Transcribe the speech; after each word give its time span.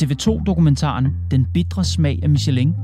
TV2-dokumentaren 0.00 1.06
Den 1.30 1.46
bitre 1.54 1.84
smag 1.84 2.20
af 2.22 2.28
Michelin 2.28 2.74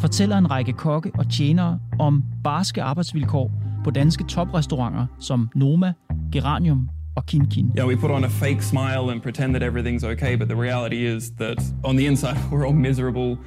fortæller 0.00 0.38
en 0.38 0.50
række 0.50 0.72
kokke 0.72 1.10
og 1.18 1.30
tjenere 1.30 1.78
om 1.98 2.24
barske 2.44 2.82
arbejdsvilkår 2.82 3.52
på 3.84 3.90
danske 3.90 4.24
toprestauranter 4.24 5.06
som 5.20 5.48
Noma, 5.54 5.92
Geranium 6.32 6.88
og 7.16 7.26
Kin 7.26 7.46
Kin. 7.46 7.72
Yeah, 7.78 7.88
we 7.88 7.96
put 7.96 8.10
on 8.10 8.24
a 8.24 8.28
fake 8.28 8.62
smile 8.62 9.10
and 9.12 9.22
pretend 9.22 9.54
that 9.54 9.62
everything's 9.62 10.04
okay, 10.12 10.36
but 10.36 10.48
the 10.48 10.60
reality 10.62 11.16
is 11.16 11.30
that 11.30 11.58
on 11.84 11.96
the 11.96 12.06
inside 12.06 12.36
we're 12.52 12.66
all 12.66 12.76
miserable. 12.76 13.38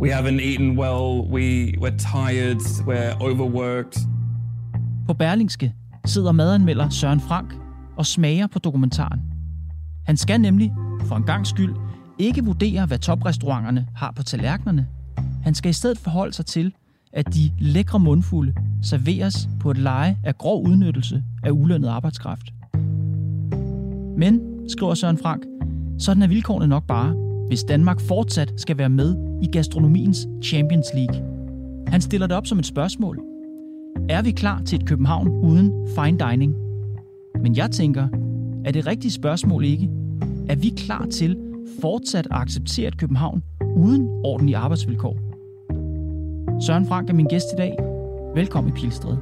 We 0.00 0.10
haven't 0.10 0.40
eaten 0.40 0.78
well, 0.78 1.28
we, 1.32 1.74
we're 1.80 1.98
tired, 1.98 2.60
we're 2.86 3.14
overworked. 3.20 3.98
På 5.06 5.14
Berlingske 5.14 5.74
sidder 6.04 6.32
madanmelder 6.32 6.88
Søren 6.88 7.20
Frank 7.20 7.54
og 7.96 8.06
smager 8.06 8.46
på 8.46 8.58
dokumentaren. 8.58 9.20
Han 10.06 10.16
skal 10.16 10.40
nemlig, 10.40 10.72
for 11.04 11.16
en 11.16 11.22
gang 11.22 11.46
skyld, 11.46 11.74
ikke 12.18 12.44
vurdere, 12.44 12.86
hvad 12.86 12.98
toprestauranterne 12.98 13.86
har 13.94 14.12
på 14.16 14.22
tallerkenerne. 14.22 14.86
Han 15.42 15.54
skal 15.54 15.70
i 15.70 15.72
stedet 15.72 15.98
forholde 15.98 16.32
sig 16.32 16.46
til, 16.46 16.72
at 17.12 17.34
de 17.34 17.50
lækre 17.58 18.00
mundfulde 18.00 18.54
serveres 18.82 19.48
på 19.60 19.70
et 19.70 19.78
leje 19.78 20.18
af 20.24 20.38
grov 20.38 20.66
udnyttelse 20.66 21.24
af 21.42 21.50
ulønnet 21.50 21.88
arbejdskraft. 21.88 22.52
Men, 24.16 24.40
skriver 24.68 24.94
Søren 24.94 25.18
Frank, 25.18 25.46
sådan 25.98 26.22
er 26.22 26.26
vilkårene 26.26 26.66
nok 26.66 26.86
bare, 26.86 27.14
hvis 27.48 27.64
Danmark 27.64 28.00
fortsat 28.00 28.52
skal 28.56 28.78
være 28.78 28.88
med 28.88 29.16
i 29.42 29.46
gastronomiens 29.46 30.28
Champions 30.42 30.86
League. 30.94 31.22
Han 31.86 32.00
stiller 32.00 32.26
det 32.26 32.36
op 32.36 32.46
som 32.46 32.58
et 32.58 32.66
spørgsmål. 32.66 33.20
Er 34.08 34.22
vi 34.22 34.30
klar 34.30 34.62
til 34.62 34.78
et 34.80 34.86
København 34.86 35.28
uden 35.28 35.88
fine 35.96 36.18
dining? 36.30 36.54
Men 37.42 37.56
jeg 37.56 37.70
tænker, 37.70 38.08
er 38.64 38.72
det 38.72 38.86
rigtige 38.86 39.12
spørgsmål 39.12 39.64
ikke? 39.64 39.90
Er 40.48 40.56
vi 40.56 40.68
klar 40.68 41.06
til 41.06 41.47
fortsat 41.80 42.26
at 42.26 42.32
acceptere 42.32 42.88
et 42.88 42.98
København 42.98 43.42
uden 43.76 44.08
ordentlige 44.24 44.56
arbejdsvilkår? 44.56 45.16
Søren 46.66 46.86
Frank 46.86 47.10
er 47.10 47.14
min 47.14 47.26
gæst 47.26 47.46
i 47.52 47.56
dag. 47.56 47.76
Velkommen 48.34 48.72
i 48.72 48.80
Pilstred. 48.80 49.16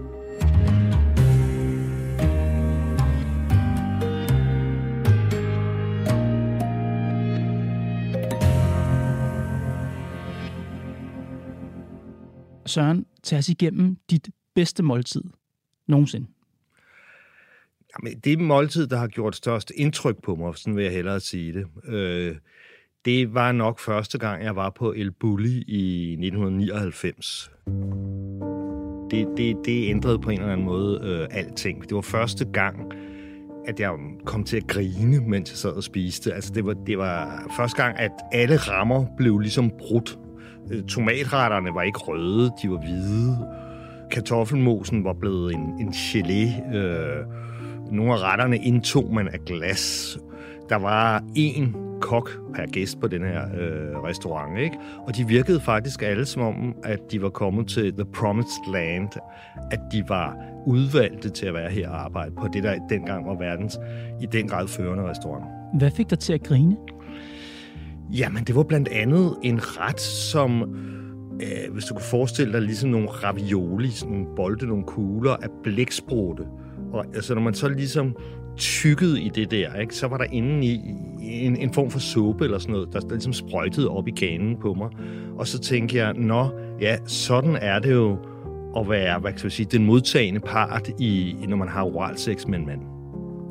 Søren, 12.67 13.07
tag 13.23 13.39
os 13.39 13.49
igennem 13.49 13.97
dit 14.11 14.31
bedste 14.55 14.83
måltid 14.83 15.23
nogensinde. 15.89 16.36
Jamen, 18.03 18.19
det 18.19 18.39
måltid, 18.39 18.87
der 18.87 18.97
har 18.97 19.07
gjort 19.07 19.37
størst 19.37 19.73
indtryk 19.77 20.23
på 20.23 20.35
mig, 20.35 20.57
sådan 20.57 20.77
vil 20.77 20.85
jeg 20.85 20.93
hellere 20.93 21.21
sige 21.21 21.53
det, 21.53 21.67
øh, 21.89 22.37
det 23.05 23.35
var 23.35 23.53
nok 23.53 23.81
første 23.81 24.19
gang, 24.19 24.45
jeg 24.45 24.57
var 24.57 24.71
på 24.71 24.93
El 24.93 25.13
Bulli 25.13 25.63
i 25.63 26.13
1999. 26.13 27.51
Det, 29.11 29.29
det, 29.37 29.57
det 29.65 29.91
ændrede 29.91 30.19
på 30.19 30.31
en 30.31 30.39
eller 30.39 30.53
anden 30.53 30.67
måde 30.67 31.01
øh, 31.05 31.39
alting. 31.39 31.83
Det 31.83 31.95
var 31.95 32.01
første 32.01 32.45
gang, 32.45 32.93
at 33.67 33.81
jeg 33.81 33.91
kom 34.25 34.45
til 34.45 34.57
at 34.57 34.67
grine, 34.67 35.21
mens 35.29 35.51
jeg 35.51 35.57
sad 35.57 35.71
og 35.71 35.83
spiste. 35.83 36.35
Altså, 36.35 36.53
det 36.55 36.67
var, 36.67 36.75
det 36.87 36.99
var 36.99 37.47
første 37.57 37.83
gang, 37.83 37.99
at 37.99 38.13
alle 38.33 38.57
rammer 38.57 39.07
blev 39.17 39.39
ligesom 39.39 39.71
brudt. 39.79 40.19
Øh, 40.73 40.83
tomatretterne 40.83 41.75
var 41.75 41.83
ikke 41.83 41.99
røde, 41.99 42.51
de 42.63 42.71
var 42.71 42.79
hvide. 42.79 43.39
Kartoffelmosen 44.11 45.05
var 45.05 45.13
blevet 45.13 45.55
en, 45.55 45.61
en 45.61 45.89
gelé. 45.89 46.77
Øh, 46.77 47.25
nogle 47.91 48.13
af 48.13 48.19
retterne 48.19 48.57
indtog 48.57 49.15
man 49.15 49.29
af 49.29 49.39
glas. 49.47 50.19
Der 50.69 50.77
var 50.77 51.21
én 51.39 51.87
kok 52.01 52.31
per 52.55 52.67
gæst 52.67 53.01
på 53.01 53.09
den 53.09 53.23
her 53.23 53.43
øh, 53.43 54.03
restaurant, 54.03 54.59
ikke? 54.59 54.77
Og 55.07 55.17
de 55.17 55.27
virkede 55.27 55.61
faktisk 55.61 56.03
alle 56.03 56.25
som 56.25 56.43
om, 56.43 56.75
at 56.85 57.01
de 57.11 57.23
var 57.23 57.29
kommet 57.29 57.69
til 57.69 57.93
The 57.93 58.05
Promised 58.05 58.73
Land, 58.73 59.09
at 59.71 59.81
de 59.93 60.05
var 60.09 60.37
udvalgte 60.67 61.31
til 61.31 61.47
at 61.47 61.55
være 61.55 61.71
her 61.71 61.91
og 61.91 62.05
arbejde 62.05 62.35
på 62.35 62.49
det, 62.53 62.63
der 62.63 62.79
dengang 62.89 63.27
var 63.27 63.35
verdens 63.35 63.79
i 64.23 64.27
den 64.33 64.49
grad 64.49 64.69
førende 64.69 65.09
restaurant. 65.11 65.45
Hvad 65.79 65.91
fik 65.91 66.11
dig 66.11 66.19
til 66.19 66.33
at 66.33 66.43
grine? 66.43 66.77
Jamen, 68.11 68.45
det 68.45 68.55
var 68.57 68.63
blandt 68.63 68.89
andet 68.89 69.37
en 69.43 69.61
ret, 69.63 70.01
som 70.01 70.63
øh, 71.43 71.73
hvis 71.73 71.85
du 71.85 71.95
kunne 71.95 72.05
forestille 72.11 72.53
dig 72.53 72.63
ligesom 72.63 72.91
nogle 72.91 73.09
ravioli, 73.09 73.91
sådan 73.91 74.13
nogle 74.13 74.37
bolde, 74.37 74.67
nogle 74.67 74.85
kugler 74.85 75.33
af 75.33 75.49
blæksprutte. 75.63 76.45
Og 76.97 77.07
altså, 77.15 77.35
når 77.35 77.43
man 77.43 77.55
så 77.55 77.69
ligesom 77.69 78.17
tykket 78.57 79.19
i 79.19 79.31
det 79.35 79.51
der, 79.51 79.75
ikke, 79.75 79.95
så 79.95 80.09
var 80.09 80.17
der 80.17 80.25
inde 80.33 80.67
i 80.67 80.81
en, 81.21 81.57
en 81.57 81.73
form 81.73 81.91
for 81.91 81.99
suppe 81.99 82.45
eller 82.45 82.59
sådan 82.59 82.73
noget, 82.73 82.89
der, 82.93 83.01
der 83.01 83.11
ligesom 83.11 83.33
sprøjtede 83.33 83.89
op 83.89 84.09
i 84.09 84.11
ganen 84.11 84.57
på 84.61 84.75
mig. 84.75 84.89
Og 85.39 85.47
så 85.47 85.59
tænkte 85.59 85.97
jeg, 85.97 86.15
nå, 86.15 86.49
ja, 86.81 86.97
sådan 87.07 87.57
er 87.61 87.79
det 87.79 87.93
jo 87.93 88.19
at 88.77 88.89
være, 88.89 89.19
hvad 89.19 89.33
kan 89.33 89.41
jeg 89.43 89.53
sige, 89.53 89.67
den 89.73 89.85
modtagende 89.85 90.41
part, 90.41 90.91
i, 90.99 91.37
når 91.49 91.57
man 91.57 91.69
har 91.69 91.83
oral 91.83 92.19
sex 92.19 92.47
med 92.47 92.59
en 92.59 92.67
mand. 92.67 92.81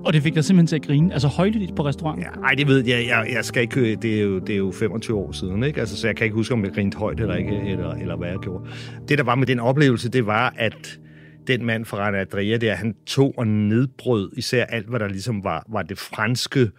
Og 0.06 0.14
det 0.14 0.24
fik 0.24 0.36
dig 0.36 0.44
simpelthen 0.44 0.68
til 0.68 0.76
at 0.76 0.82
grine? 0.82 1.14
Altså 1.14 1.28
højlydt 1.28 1.76
på 1.76 1.86
restauranten? 1.86 2.26
Ja, 2.26 2.42
ej, 2.42 2.54
det 2.54 2.68
ved 2.68 2.86
jeg. 2.86 3.06
Jeg, 3.08 3.28
jeg 3.34 3.46
skal 3.46 3.62
ikke... 3.62 3.96
Det 3.96 4.20
er, 4.20 4.22
jo, 4.22 4.40
det 4.40 4.50
er 4.50 4.58
jo 4.58 4.72
25 4.72 5.18
år 5.18 5.32
siden, 5.32 5.64
ikke? 5.64 5.80
Altså, 5.80 5.98
så 5.98 6.08
jeg 6.08 6.16
kan 6.16 6.26
ikke 6.26 6.36
huske, 6.36 6.54
om 6.54 6.64
jeg 6.64 6.72
grinte 6.74 6.98
højt 6.98 7.20
eller 7.20 7.36
ikke, 7.36 7.62
eller, 7.66 7.92
eller 7.92 8.16
hvad 8.16 8.30
jeg 8.30 8.38
gjorde. 8.40 8.70
Det, 9.10 9.18
der 9.18 9.24
var 9.24 9.36
med 9.36 9.48
den 9.48 9.60
oplevelse, 9.60 10.10
det 10.10 10.26
var, 10.26 10.54
at 10.58 11.00
den 11.48 11.66
mand 11.66 11.86
fra 11.86 11.98
Rana 11.98 12.22
Adria 12.22 12.58
der, 12.58 12.76
han 12.76 12.96
tog 13.06 13.34
og 13.38 13.48
nedbrød 13.48 14.32
især 14.38 14.66
alt, 14.66 14.88
hvad 14.88 15.00
der 15.00 15.08
ligesom 15.08 15.44
var, 15.44 15.66
var 15.70 15.82
det 15.82 15.98
franske 15.98 16.72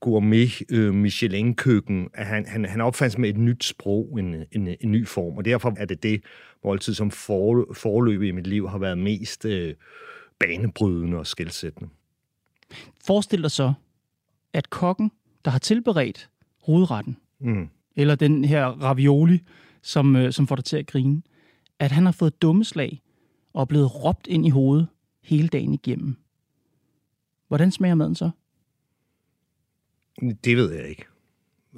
gourmet 0.00 0.62
øh, 0.70 0.94
Michelin-køkken. 0.94 2.08
Han, 2.14 2.46
han, 2.46 2.64
han 2.64 2.80
opfandt 2.80 3.18
med 3.18 3.28
et 3.28 3.36
nyt 3.36 3.64
sprog, 3.64 4.18
en, 4.18 4.34
en, 4.52 4.68
en 4.80 4.92
ny 4.92 5.06
form, 5.06 5.36
og 5.36 5.44
derfor 5.44 5.74
er 5.76 5.84
det 5.84 6.02
det 6.02 6.22
måltid, 6.64 6.94
som 6.94 7.10
for, 7.10 7.74
forløb 7.74 8.22
i 8.22 8.30
mit 8.30 8.46
liv 8.46 8.68
har 8.68 8.78
været 8.78 8.98
mest 8.98 9.44
øh, 9.44 9.74
banebrydende 10.40 11.18
og 11.18 11.26
skældsættende. 11.26 11.90
Forestil 13.06 13.42
dig 13.42 13.50
så, 13.50 13.72
at 14.52 14.70
kokken, 14.70 15.10
der 15.44 15.50
har 15.50 15.58
tilberedt 15.58 16.30
hovedretten, 16.62 17.16
mm. 17.40 17.68
eller 17.96 18.14
den 18.14 18.44
her 18.44 18.66
ravioli, 18.66 19.40
som, 19.82 20.16
øh, 20.16 20.32
som 20.32 20.46
får 20.46 20.56
dig 20.56 20.64
til 20.64 20.76
at 20.76 20.86
grine, 20.86 21.22
at 21.78 21.92
han 21.92 22.04
har 22.04 22.12
fået 22.12 22.42
dumme 22.42 22.64
slag 22.64 23.02
og 23.58 23.62
er 23.62 23.66
blevet 23.66 24.04
råbt 24.04 24.26
ind 24.26 24.46
i 24.46 24.50
hovedet 24.50 24.88
hele 25.22 25.48
dagen 25.48 25.74
igennem. 25.74 26.16
Hvordan 27.48 27.70
smager 27.70 27.94
maden 27.94 28.14
så? 28.14 28.30
Det 30.20 30.56
ved 30.56 30.72
jeg 30.72 30.88
ikke. 30.88 31.04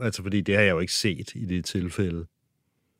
Altså, 0.02 0.22
fordi 0.22 0.40
det 0.40 0.54
har 0.54 0.62
jeg 0.62 0.70
jo 0.70 0.78
ikke 0.78 0.92
set 0.92 1.34
i 1.34 1.44
det 1.44 1.64
tilfælde. 1.64 2.26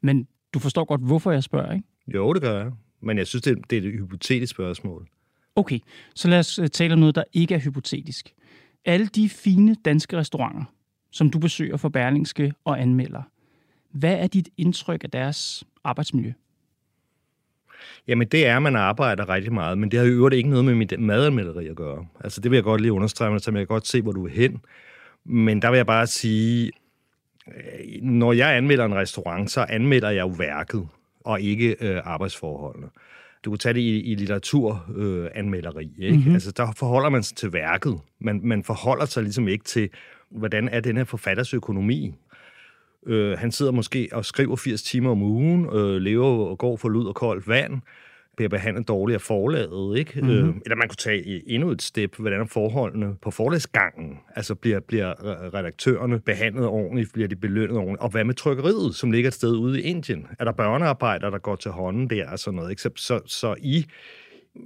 Men 0.01 0.29
du 0.55 0.59
forstår 0.59 0.85
godt, 0.85 1.01
hvorfor 1.01 1.31
jeg 1.33 1.43
spørger, 1.43 1.73
ikke? 1.73 1.87
Jo, 2.15 2.33
det 2.33 2.43
gør 2.43 2.63
jeg. 2.63 2.73
Men 3.01 3.19
jeg 3.19 3.27
synes, 3.27 3.43
det, 3.43 3.71
det 3.71 3.79
er 3.79 3.89
et 3.89 3.95
hypotetisk 3.95 4.51
spørgsmål. 4.51 5.09
Okay, 5.57 5.79
så 6.15 6.29
lad 6.29 6.39
os 6.39 6.59
øh, 6.59 6.69
tale 6.69 6.93
om 6.93 6.99
noget, 6.99 7.15
der 7.15 7.25
ikke 7.33 7.55
er 7.55 7.59
hypotetisk. 7.59 8.35
Alle 8.85 9.07
de 9.07 9.29
fine 9.29 9.77
danske 9.85 10.17
restauranter, 10.17 10.65
som 11.11 11.31
du 11.31 11.39
besøger 11.39 11.77
for 11.77 11.89
Berlingske 11.89 12.53
og 12.65 12.81
anmelder, 12.81 13.23
hvad 13.91 14.15
er 14.19 14.27
dit 14.27 14.49
indtryk 14.57 15.05
af 15.05 15.11
deres 15.11 15.65
arbejdsmiljø? 15.85 16.33
Jamen, 18.09 18.29
det 18.29 18.47
er, 18.47 18.57
at 18.57 18.63
man 18.63 18.77
arbejder 18.77 19.29
rigtig 19.29 19.53
meget, 19.53 19.79
men 19.79 19.91
det 19.91 19.99
har 19.99 20.07
jo 20.07 20.13
øvrigt 20.13 20.35
ikke 20.35 20.49
noget 20.49 20.65
med 20.65 20.75
mit 20.75 21.01
madanmelderi 21.01 21.67
at 21.67 21.77
gøre. 21.77 22.07
Altså, 22.25 22.41
det 22.41 22.51
vil 22.51 22.57
jeg 22.57 22.65
godt 22.65 22.81
lige 22.81 22.93
understrege, 22.93 23.41
så 23.41 23.51
jeg 23.51 23.59
kan 23.59 23.67
godt 23.67 23.87
se, 23.87 24.03
hvor 24.03 24.13
du 24.13 24.27
er 24.27 24.31
hen. 24.31 24.61
Men 25.25 25.63
der 25.63 25.71
vil 25.71 25.77
jeg 25.77 25.87
bare 25.87 26.07
sige, 26.07 26.73
øh, 27.49 28.03
når 28.03 28.33
jeg 28.33 28.57
anmelder 28.57 28.85
en 28.85 28.95
restaurant, 28.95 29.51
så 29.51 29.67
anmelder 29.69 30.11
jeg 30.11 30.21
jo 30.21 30.35
værket, 30.39 30.89
og 31.25 31.41
ikke 31.41 31.77
øh, 31.81 32.01
arbejdsforholdene. 32.05 32.87
Du 33.45 33.51
kan 33.51 33.59
tage 33.59 33.75
det 33.75 33.81
i, 33.81 34.01
i 34.01 34.15
litteraturanmelderi. 34.15 35.91
Øh? 36.03 36.15
Mm-hmm. 36.15 36.35
Altså, 36.35 36.51
der 36.51 36.73
forholder 36.77 37.09
man 37.09 37.23
sig 37.23 37.37
til 37.37 37.53
værket. 37.53 38.01
Man, 38.19 38.41
man 38.45 38.65
forholder 38.65 39.05
sig 39.05 39.23
ligesom 39.23 39.49
ikke 39.49 39.65
til, 39.65 39.89
hvordan 40.31 40.69
er 40.69 40.81
den 40.81 40.97
her 40.97 41.05
forfatters 41.05 41.55
økonomi. 41.55 42.15
Øh, 43.07 43.39
han 43.39 43.53
sidder 43.53 43.73
måske 43.73 44.09
og 44.13 44.25
skriver 44.25 44.57
80 44.57 44.83
timer 44.83 45.11
om 45.11 45.23
ugen, 45.23 45.67
øh, 45.77 45.97
lever 45.97 46.27
og 46.27 46.59
går 46.59 46.77
for 46.77 46.89
lyd 46.89 47.05
og 47.05 47.15
koldt 47.15 47.49
vand, 47.49 47.81
bliver 48.37 48.49
behandlet 48.49 48.89
dårligt 48.89 49.15
af 49.15 49.21
forlaget, 49.21 49.99
ikke? 49.99 50.21
Mm-hmm. 50.21 50.49
Øh, 50.49 50.55
eller 50.65 50.77
man 50.77 50.89
kunne 50.89 50.97
tage 50.97 51.51
endnu 51.51 51.71
et 51.71 51.83
step, 51.83 52.17
hvordan 52.17 52.41
er 52.41 52.45
forholdene 52.45 53.15
på 53.23 53.31
forlagsgangen? 53.31 54.19
Altså 54.37 54.55
bliver, 54.55 54.81
bliver 54.81 55.15
redaktørerne 55.55 56.21
behandlet 56.21 56.67
ordentligt, 56.67 57.13
bliver 57.13 57.29
de 57.29 57.37
belønnet 57.37 57.77
ordentligt? 57.77 58.01
Og 58.01 58.09
hvad 58.09 58.25
med 58.25 58.35
trykkeriet, 58.35 58.95
som 58.95 59.11
ligger 59.11 59.29
et 59.29 59.35
sted 59.35 59.57
ude 59.57 59.81
i 59.81 59.83
Indien? 59.83 60.27
Er 60.39 60.45
der 60.45 60.53
børnearbejdere, 60.53 61.31
der 61.31 61.39
går 61.39 61.57
til 61.57 61.71
hånden 61.71 62.11
der 62.11 62.31
og 62.31 62.39
sådan 62.39 62.57
noget? 62.57 62.71
Ikke? 62.71 62.83
Så, 62.83 62.91
så, 62.97 63.21
så 63.27 63.55
i 63.59 63.87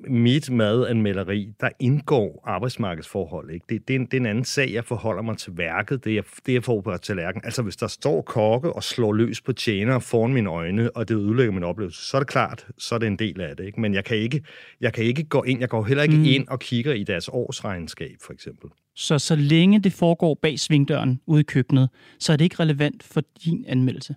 mit 0.08 0.50
madanmelderi, 0.50 1.52
der 1.60 1.68
indgår 1.80 2.42
arbejdsmarkedsforhold. 2.46 3.50
Ikke? 3.50 3.66
Det, 3.68 3.88
det, 3.88 3.96
er 3.96 3.98
en, 4.00 4.06
det 4.06 4.14
er 4.14 4.20
en 4.20 4.26
anden 4.26 4.44
sag, 4.44 4.72
jeg 4.72 4.84
forholder 4.84 5.22
mig 5.22 5.36
til 5.36 5.56
værket, 5.56 6.04
det 6.04 6.14
jeg, 6.14 6.24
det 6.46 6.52
jeg 6.52 6.64
får 6.64 6.80
på 6.80 6.96
tallerken. 6.96 7.40
Altså 7.44 7.62
hvis 7.62 7.76
der 7.76 7.86
står 7.86 8.22
kokke 8.22 8.72
og 8.72 8.82
slår 8.82 9.12
løs 9.12 9.40
på 9.40 9.52
tjener 9.52 9.98
foran 9.98 10.32
mine 10.34 10.50
øjne, 10.50 10.96
og 10.96 11.08
det 11.08 11.14
ødelægger 11.14 11.52
min 11.52 11.62
oplevelse, 11.62 12.02
så 12.02 12.16
er 12.16 12.20
det 12.20 12.28
klart, 12.28 12.66
så 12.78 12.94
er 12.94 12.98
det 12.98 13.06
en 13.06 13.18
del 13.18 13.40
af 13.40 13.56
det. 13.56 13.66
Ikke? 13.66 13.80
Men 13.80 13.94
jeg 13.94 14.04
kan 14.04 14.16
ikke, 14.16 14.42
jeg 14.80 14.92
kan 14.92 15.04
ikke 15.04 15.24
gå 15.24 15.42
ind, 15.42 15.60
jeg 15.60 15.68
går 15.68 15.84
heller 15.84 16.02
ikke 16.02 16.16
mm. 16.16 16.24
ind 16.24 16.48
og 16.48 16.60
kigger 16.60 16.92
i 16.92 17.04
deres 17.04 17.28
årsregnskab, 17.32 18.16
for 18.22 18.32
eksempel. 18.32 18.70
Så 18.94 19.18
så 19.18 19.36
længe 19.36 19.80
det 19.80 19.92
foregår 19.92 20.38
bag 20.42 20.58
svingdøren 20.58 21.20
ude 21.26 21.40
i 21.40 21.44
køkkenet, 21.44 21.88
så 22.18 22.32
er 22.32 22.36
det 22.36 22.44
ikke 22.44 22.56
relevant 22.60 23.02
for 23.02 23.22
din 23.44 23.64
anmeldelse? 23.68 24.14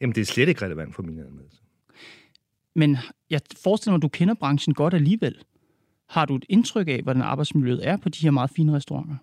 Jamen, 0.00 0.14
det 0.14 0.20
er 0.20 0.24
slet 0.24 0.48
ikke 0.48 0.64
relevant 0.64 0.94
for 0.94 1.02
min 1.02 1.18
anmeldelse. 1.18 1.62
Men 2.78 2.96
jeg 3.30 3.40
forestiller 3.62 3.92
mig, 3.92 3.98
at 3.98 4.02
du 4.02 4.08
kender 4.08 4.34
branchen 4.34 4.74
godt 4.74 4.94
alligevel. 4.94 5.34
Har 6.08 6.24
du 6.24 6.36
et 6.36 6.44
indtryk 6.48 6.88
af, 6.88 7.00
hvordan 7.02 7.22
arbejdsmiljøet 7.22 7.88
er 7.88 7.96
på 7.96 8.08
de 8.08 8.18
her 8.22 8.30
meget 8.30 8.50
fine 8.56 8.76
restauranter? 8.76 9.16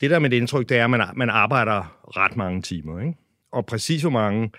Det 0.00 0.10
der 0.10 0.18
med 0.18 0.30
det 0.30 0.36
indtryk, 0.36 0.68
det 0.68 0.76
er, 0.76 0.84
at 0.84 0.90
man, 0.90 1.00
man 1.16 1.30
arbejder 1.30 1.98
ret 2.16 2.36
mange 2.36 2.62
timer. 2.62 3.00
Ikke? 3.00 3.14
Og 3.52 3.66
præcis 3.66 4.02
hvor 4.02 4.10
mange 4.10 4.50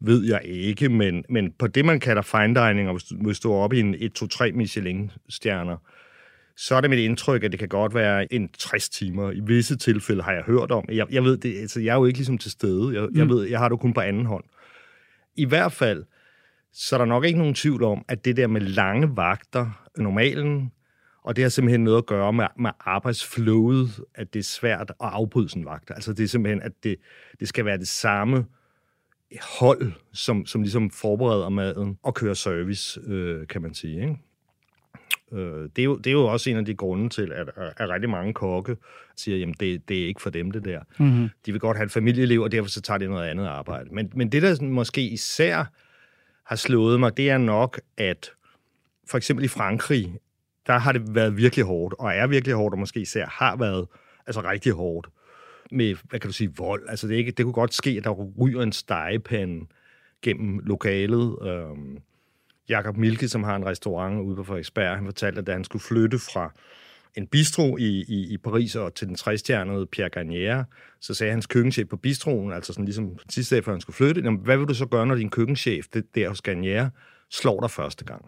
ved 0.00 0.24
jeg 0.24 0.40
ikke, 0.44 0.88
men, 0.88 1.24
men 1.28 1.52
på 1.58 1.66
det, 1.66 1.84
man 1.84 2.00
kalder 2.00 2.22
fine 2.22 2.54
dining, 2.54 2.88
og 2.88 2.94
hvis 2.94 3.04
du, 3.04 3.16
hvis 3.16 3.40
du 3.40 3.52
er 3.52 3.56
oppe 3.56 3.76
i 3.76 3.80
en 3.80 3.94
1-2-3 3.94 4.52
Michelin-stjerner, 4.52 5.76
så 6.56 6.74
er 6.74 6.80
det 6.80 6.90
mit 6.90 6.98
indtryk, 6.98 7.44
at 7.44 7.52
det 7.52 7.58
kan 7.58 7.68
godt 7.68 7.94
være 7.94 8.32
en 8.32 8.48
60 8.58 8.88
timer. 8.88 9.30
I 9.30 9.40
visse 9.40 9.76
tilfælde 9.76 10.22
har 10.22 10.32
jeg 10.32 10.42
hørt 10.42 10.70
om. 10.70 10.84
Jeg, 10.88 11.06
jeg 11.10 11.24
ved 11.24 11.36
det, 11.36 11.60
altså 11.60 11.80
jeg 11.80 11.92
er 11.92 11.98
jo 11.98 12.04
ikke 12.04 12.18
ligesom 12.18 12.38
til 12.38 12.50
stede. 12.50 13.00
Jeg, 13.00 13.08
mm. 13.08 13.18
jeg 13.18 13.28
ved, 13.28 13.48
jeg 13.48 13.58
har 13.58 13.68
det 13.68 13.80
kun 13.80 13.92
på 13.92 14.00
anden 14.00 14.26
hånd. 14.26 14.44
I 15.36 15.44
hvert 15.44 15.72
fald, 15.72 16.04
så 16.72 16.96
er 16.96 16.98
der 16.98 17.04
nok 17.04 17.24
ikke 17.24 17.38
nogen 17.38 17.54
tvivl 17.54 17.82
om, 17.82 18.04
at 18.08 18.24
det 18.24 18.36
der 18.36 18.46
med 18.46 18.60
lange 18.60 19.16
vagter, 19.16 19.88
normalen, 19.96 20.72
og 21.24 21.36
det 21.36 21.44
har 21.44 21.48
simpelthen 21.48 21.84
noget 21.84 21.98
at 21.98 22.06
gøre 22.06 22.32
med, 22.32 22.46
med 22.58 22.70
arbejdsflowet, 22.80 24.00
at 24.14 24.34
det 24.34 24.38
er 24.38 24.44
svært 24.44 24.90
at 24.90 24.96
afbryde 25.00 25.48
sådan 25.48 25.62
en 25.62 25.66
vagt. 25.66 25.90
Altså 25.90 26.12
det 26.12 26.24
er 26.24 26.28
simpelthen, 26.28 26.62
at 26.62 26.72
det, 26.82 26.96
det 27.40 27.48
skal 27.48 27.64
være 27.64 27.78
det 27.78 27.88
samme 27.88 28.44
hold, 29.58 29.92
som, 30.12 30.46
som 30.46 30.62
ligesom 30.62 30.90
forbereder 30.90 31.48
maden 31.48 31.98
og 32.02 32.14
kører 32.14 32.34
service, 32.34 33.00
øh, 33.06 33.46
kan 33.46 33.62
man 33.62 33.74
sige. 33.74 34.00
Ikke? 34.00 34.16
Øh, 35.32 35.68
det, 35.76 35.78
er 35.78 35.84
jo, 35.84 35.96
det 35.96 36.06
er 36.06 36.12
jo 36.12 36.26
også 36.26 36.50
en 36.50 36.56
af 36.56 36.64
de 36.64 36.74
grunde 36.74 37.08
til, 37.08 37.32
at, 37.32 37.48
at 37.76 37.88
rigtig 37.88 38.10
mange 38.10 38.34
kokke 38.34 38.76
siger, 39.16 39.38
jamen 39.38 39.54
det, 39.60 39.88
det 39.88 40.02
er 40.02 40.06
ikke 40.06 40.22
for 40.22 40.30
dem 40.30 40.50
det 40.50 40.64
der. 40.64 40.80
Mm-hmm. 40.98 41.28
De 41.46 41.52
vil 41.52 41.60
godt 41.60 41.76
have 41.76 41.84
et 41.84 41.92
familieliv, 41.92 42.40
og 42.40 42.52
derfor 42.52 42.68
så 42.68 42.80
tager 42.80 42.98
de 42.98 43.08
noget 43.08 43.28
andet 43.28 43.46
arbejde. 43.46 43.94
Men, 43.94 44.12
men 44.14 44.32
det, 44.32 44.42
der 44.42 44.64
måske 44.64 45.08
især 45.08 45.64
har 46.52 46.56
slået 46.56 47.00
mig, 47.00 47.16
det 47.16 47.30
er 47.30 47.38
nok, 47.38 47.80
at 47.96 48.30
for 49.10 49.16
eksempel 49.16 49.44
i 49.44 49.48
Frankrig, 49.48 50.14
der 50.66 50.78
har 50.78 50.92
det 50.92 51.14
været 51.14 51.36
virkelig 51.36 51.64
hårdt, 51.64 51.94
og 51.98 52.14
er 52.14 52.26
virkelig 52.26 52.54
hårdt, 52.54 52.72
og 52.72 52.78
måske 52.78 53.00
især 53.00 53.26
har 53.26 53.56
været 53.56 53.86
altså 54.26 54.40
rigtig 54.40 54.72
hårdt 54.72 55.08
med, 55.70 55.96
hvad 56.04 56.20
kan 56.20 56.28
du 56.28 56.34
sige, 56.34 56.52
vold. 56.56 56.88
Altså 56.88 57.08
det, 57.08 57.14
ikke, 57.14 57.30
det 57.30 57.44
kunne 57.44 57.52
godt 57.52 57.74
ske, 57.74 57.90
at 57.90 58.04
der 58.04 58.10
ryger 58.40 58.62
en 58.62 58.72
stegepande 58.72 59.66
gennem 60.22 60.58
lokalet. 60.58 61.36
Øhm, 61.42 61.98
Jakob 62.68 62.96
Milke, 62.96 63.28
som 63.28 63.44
har 63.44 63.56
en 63.56 63.66
restaurant 63.66 64.20
ude 64.20 64.36
på 64.36 64.44
Frederiksberg, 64.44 64.96
han 64.96 65.04
fortalte, 65.04 65.38
at 65.38 65.46
da 65.46 65.52
han 65.52 65.64
skulle 65.64 65.82
flytte 65.82 66.18
fra 66.18 66.52
en 67.14 67.26
bistro 67.26 67.76
i, 67.76 68.04
i, 68.08 68.32
i 68.32 68.38
Paris 68.38 68.76
og 68.76 68.94
til 68.94 69.08
den 69.08 69.14
træstjernede 69.14 69.86
Pierre 69.86 70.10
Garnier, 70.10 70.64
så 71.00 71.14
sagde 71.14 71.32
hans 71.32 71.46
køkkenchef 71.46 71.88
på 71.88 71.96
bistroen, 71.96 72.52
altså 72.52 72.72
sådan 72.72 72.84
ligesom 72.84 73.18
sidste 73.30 73.54
dag, 73.54 73.64
før 73.64 73.72
han 73.72 73.80
skulle 73.80 73.96
flytte, 73.96 74.20
jamen, 74.24 74.40
hvad 74.40 74.56
vil 74.56 74.68
du 74.68 74.74
så 74.74 74.86
gøre, 74.86 75.06
når 75.06 75.14
din 75.14 75.30
køkkenchef, 75.30 75.86
det 75.94 76.14
der 76.14 76.28
hos 76.28 76.40
Garnier, 76.40 76.90
slår 77.30 77.60
dig 77.60 77.70
første 77.70 78.04
gang? 78.04 78.24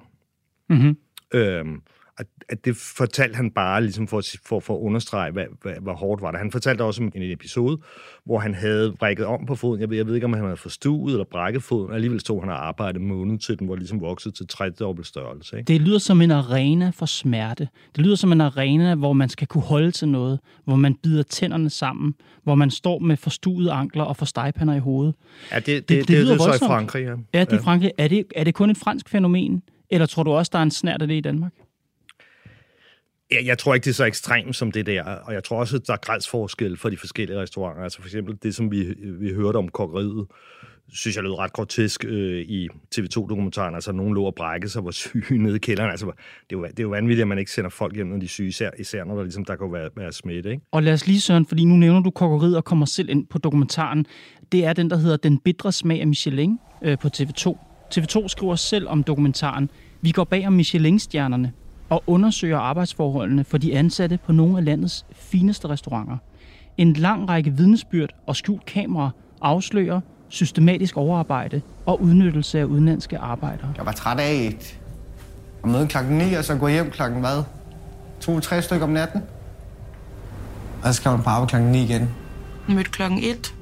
Mm-hmm. 0.71 0.97
Øhm, 1.35 1.83
at, 2.19 2.27
at 2.49 2.65
det 2.65 2.77
fortalte 2.77 3.37
han 3.37 3.51
bare 3.51 3.83
ligesom 3.83 4.09
for, 4.09 4.23
for, 4.47 4.61
for 4.61 4.75
at 4.75 4.81
understrege, 4.81 5.33
hvad, 5.33 5.45
hvad, 5.63 5.73
hvor 5.83 5.93
hårdt 5.93 6.23
var 6.23 6.31
det. 6.31 6.41
Han 6.41 6.51
fortalte 6.51 6.83
også 6.83 7.03
om 7.03 7.13
en 7.15 7.31
episode, 7.33 7.79
hvor 8.25 8.39
han 8.39 8.55
havde 8.55 8.93
brækket 8.99 9.27
om 9.27 9.47
på 9.47 9.55
foden. 9.55 9.81
Jeg 9.81 9.91
ved, 9.91 9.97
jeg 9.97 10.07
ved 10.07 10.15
ikke, 10.15 10.25
om 10.25 10.33
han 10.33 10.45
havde 10.45 10.57
forstuet 10.57 11.13
eller 11.13 11.25
brækket 11.25 11.63
foden. 11.63 11.95
Alligevel 11.95 12.21
stod 12.21 12.41
han 12.41 12.51
og 12.51 12.67
arbejdede 12.67 13.05
måned 13.05 13.39
til 13.39 13.59
den, 13.59 13.67
hvor 13.67 13.77
ligesom 13.77 14.01
vokset 14.01 14.35
til 14.35 14.47
tredobbelt 14.47 15.07
størrelse. 15.07 15.59
Ikke? 15.59 15.73
Det 15.73 15.81
lyder 15.81 15.99
som 15.99 16.21
en 16.21 16.31
arena 16.31 16.91
for 16.95 17.07
smerte. 17.07 17.69
Det 17.97 18.05
lyder 18.05 18.17
som 18.17 18.33
en 18.33 18.41
arena, 18.41 18.95
hvor 18.95 19.13
man 19.13 19.29
skal 19.29 19.47
kunne 19.47 19.65
holde 19.65 19.91
til 19.91 20.09
noget, 20.09 20.41
hvor 20.65 20.77
man 20.77 20.95
bider 20.95 21.23
tænderne 21.23 21.71
sammen, 21.71 22.15
hvor 22.43 22.55
man 22.55 22.71
står 22.71 22.99
med 22.99 23.17
forstuede 23.17 23.73
ankler 23.73 24.05
og 24.05 24.17
får 24.17 24.27
stegpander 24.27 24.75
i 24.75 24.79
hovedet. 24.79 25.15
Ja, 25.53 25.57
det, 25.57 25.67
det, 25.67 25.89
det, 25.89 25.89
det, 25.89 26.09
det, 26.09 26.17
lyder 26.19 26.33
det 26.33 26.47
er 26.47 26.53
så 26.53 26.65
i 26.65 26.69
Frankrig, 26.69 27.05
ja. 27.05 27.15
Ja, 27.35 27.45
det 27.45 27.53
er. 27.53 27.63
Frankrig. 27.63 27.93
Er 27.99 28.09
det, 28.09 28.25
er 28.37 28.45
det 28.45 28.55
kun 28.55 28.71
et 28.71 28.77
fransk 28.77 29.09
fænomen, 29.09 29.63
eller 29.91 30.07
tror 30.07 30.23
du 30.23 30.33
også, 30.33 30.51
der 30.53 30.59
er 30.59 30.63
en 30.63 30.71
snært 30.71 31.03
af 31.03 31.09
det 31.09 31.15
i 31.15 31.21
Danmark? 31.21 31.53
Ja, 33.31 33.37
jeg 33.45 33.59
tror 33.59 33.75
ikke, 33.75 33.85
det 33.85 33.91
er 33.91 33.95
så 33.95 34.05
ekstremt 34.05 34.57
som 34.57 34.73
det 34.73 34.87
der, 34.87 35.03
og 35.03 35.35
jeg 35.35 35.45
tror 35.45 35.59
også, 35.59 35.77
at 35.77 35.87
der 35.87 35.93
er 35.93 35.97
grænsforskel 35.97 36.77
for 36.77 36.89
de 36.89 36.97
forskellige 36.97 37.41
restauranter. 37.41 37.83
Altså 37.83 38.01
for 38.01 38.09
eksempel 38.09 38.39
det, 38.43 38.55
som 38.55 38.71
vi, 38.71 38.95
vi 39.21 39.33
hørte 39.33 39.57
om 39.57 39.69
kokkeriet, 39.69 40.27
synes 40.93 41.17
jeg 41.17 41.25
lød 41.25 41.39
ret 41.39 41.53
grotesk 41.53 42.05
øh, 42.05 42.41
i 42.41 42.69
TV2-dokumentaren. 42.95 43.75
Altså, 43.75 43.93
nogen 43.93 44.15
lå 44.15 44.25
og 44.25 44.35
brækkede 44.35 44.71
sig, 44.71 44.85
var 44.85 44.91
syge 44.91 45.39
nede 45.39 45.57
i 45.57 45.59
kælderen. 45.59 45.91
Altså, 45.91 46.07
det 46.07 46.57
er, 46.57 46.59
jo, 46.59 46.65
det 46.65 46.79
er 46.79 46.83
jo 46.83 46.89
vanvittigt, 46.89 47.23
at 47.23 47.29
man 47.29 47.39
ikke 47.39 47.51
sender 47.51 47.71
folk 47.71 47.95
hjem, 47.95 48.07
når 48.07 48.17
de 48.17 48.25
er 48.25 48.29
syge, 48.29 48.49
især, 48.49 48.71
især 48.79 49.05
når 49.05 49.17
der, 49.17 49.23
ligesom, 49.23 49.45
der 49.45 49.57
kan 49.57 49.73
være, 49.73 49.91
være 49.97 50.13
smitte. 50.13 50.51
Ikke? 50.51 50.63
Og 50.73 50.83
lad 50.83 50.93
os 50.93 51.07
lige, 51.07 51.21
Søren, 51.21 51.47
fordi 51.47 51.65
nu 51.65 51.77
nævner 51.77 52.01
du 52.01 52.11
kokkeriet 52.11 52.57
og 52.57 52.65
kommer 52.65 52.87
selv 52.87 53.09
ind 53.09 53.27
på 53.27 53.39
dokumentaren. 53.39 54.07
Det 54.53 54.65
er 54.65 54.73
den, 54.73 54.91
der 54.91 54.97
hedder 54.97 55.17
Den 55.17 55.39
bitre 55.39 55.73
smag 55.73 56.01
af 56.01 56.07
Michelin 56.07 56.59
øh, 56.85 56.99
på 56.99 57.09
TV2. 57.17 57.57
TV2 57.95 58.29
skriver 58.29 58.57
selv 58.57 58.89
om 58.89 59.03
dokumentaren. 59.03 59.71
Vi 60.01 60.11
går 60.11 60.25
bag 60.25 60.47
om 60.47 60.53
Michelin-stjernerne 60.53 61.53
og 61.89 62.03
undersøger 62.07 62.59
arbejdsforholdene 62.59 63.45
for 63.45 63.59
de 63.59 63.77
ansatte 63.77 64.19
på 64.27 64.33
nogle 64.33 64.59
af 64.59 64.65
landets 64.65 65.07
fineste 65.13 65.69
restauranter. 65.69 66.17
En 66.77 66.93
lang 66.93 67.29
række 67.29 67.51
vidnesbyrd 67.51 68.11
og 68.27 68.37
skjult 68.37 68.67
kamera 68.67 69.11
afslører 69.41 70.01
systematisk 70.29 70.97
overarbejde 70.97 71.61
og 71.87 72.03
udnyttelse 72.03 72.61
af 72.61 72.65
udenlandske 72.65 73.19
arbejdere. 73.19 73.73
Jeg 73.77 73.87
var 73.87 73.93
træt 73.93 74.21
af 74.21 74.47
at 74.47 74.79
møde 75.65 75.89
klokken 75.89 76.19
9, 76.19 76.35
og 76.35 76.45
så 76.45 76.57
gå 76.57 76.69
hjem 76.69 76.91
klokken 76.91 77.21
hvad? 77.21 77.43
To-tre 78.21 78.63
stykker 78.63 78.87
om 78.87 78.93
natten. 78.93 79.23
Og 80.83 80.89
så 80.89 80.93
skal 80.93 81.11
man 81.11 81.23
på 81.23 81.31
arbejde 81.31 81.51
klokken 81.51 81.73
9 81.73 81.83
igen. 81.83 82.11
Jeg 82.69 82.77
mødte 82.77 82.91
klokken 82.91 83.19
1. 83.23 83.55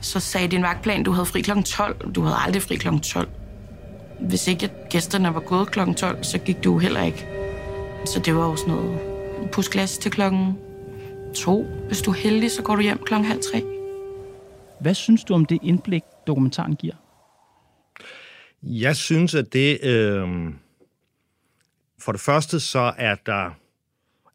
Så 0.00 0.20
sagde 0.20 0.48
din 0.48 0.62
vagtplan, 0.62 1.02
du 1.02 1.12
havde 1.12 1.26
fri 1.26 1.40
klokken 1.40 1.64
12. 1.64 2.12
Du 2.12 2.22
havde 2.22 2.36
aldrig 2.46 2.62
fri 2.62 2.76
klokken 2.76 3.00
12 3.00 3.28
hvis 4.20 4.48
ikke 4.48 4.70
gæsterne 4.90 5.34
var 5.34 5.40
gået 5.40 5.70
kl. 5.70 5.80
12, 5.96 6.24
så 6.24 6.38
gik 6.38 6.64
du 6.64 6.78
heller 6.78 7.02
ikke. 7.02 7.26
Så 8.06 8.22
det 8.24 8.34
var 8.34 8.46
jo 8.46 8.56
sådan 8.56 8.74
noget 8.74 9.00
pusglas 9.52 9.98
til 9.98 10.10
klokken 10.10 10.58
to. 11.34 11.64
Hvis 11.86 12.02
du 12.02 12.10
er 12.10 12.14
heldig, 12.14 12.50
så 12.50 12.62
går 12.62 12.76
du 12.76 12.82
hjem 12.82 12.98
klokken 12.98 13.28
halv 13.28 13.40
tre. 13.52 13.62
Hvad 14.80 14.94
synes 14.94 15.24
du 15.24 15.34
om 15.34 15.44
det 15.44 15.58
indblik, 15.62 16.02
dokumentaren 16.26 16.76
giver? 16.76 16.94
Jeg 18.62 18.96
synes, 18.96 19.34
at 19.34 19.52
det... 19.52 19.84
Øh, 19.84 20.28
for 21.98 22.12
det 22.12 22.20
første, 22.20 22.60
så 22.60 22.92
er 22.98 23.14
der... 23.14 23.50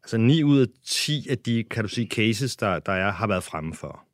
Altså 0.02 0.16
9 0.16 0.42
ud 0.42 0.60
af 0.60 0.66
10 0.84 1.26
af 1.30 1.38
de, 1.38 1.64
kan 1.70 1.84
du 1.84 1.88
sige, 1.88 2.06
cases, 2.06 2.56
der, 2.56 2.78
der 2.78 2.92
er, 2.92 3.12
har 3.12 3.26
været 3.26 3.44
fremme 3.44 3.74
for. 3.74 4.04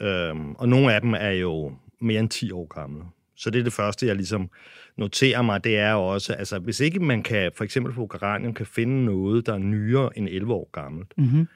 Øh, 0.00 0.36
og 0.58 0.68
nogle 0.68 0.94
af 0.94 1.00
dem 1.00 1.14
er 1.14 1.30
jo 1.30 1.72
mere 2.00 2.20
end 2.20 2.28
10 2.28 2.52
år 2.52 2.66
gamle. 2.66 3.04
Så 3.36 3.50
det 3.50 3.58
er 3.58 3.64
det 3.64 3.72
første, 3.72 4.06
jeg 4.06 4.16
ligesom 4.16 4.50
noterer 4.96 5.42
mig, 5.42 5.64
det 5.64 5.78
er 5.78 5.92
også, 5.92 6.32
altså 6.32 6.58
hvis 6.58 6.80
ikke 6.80 7.00
man 7.00 7.22
kan, 7.22 7.50
for 7.54 7.64
eksempel 7.64 7.92
på 7.92 8.06
Geranium, 8.06 8.54
kan 8.54 8.66
finde 8.66 9.04
noget, 9.04 9.46
der 9.46 9.54
er 9.54 9.58
nyere 9.58 10.18
end 10.18 10.28
11 10.28 10.54
år 10.54 10.70
gammelt, 10.72 11.12
mm-hmm. 11.16 11.48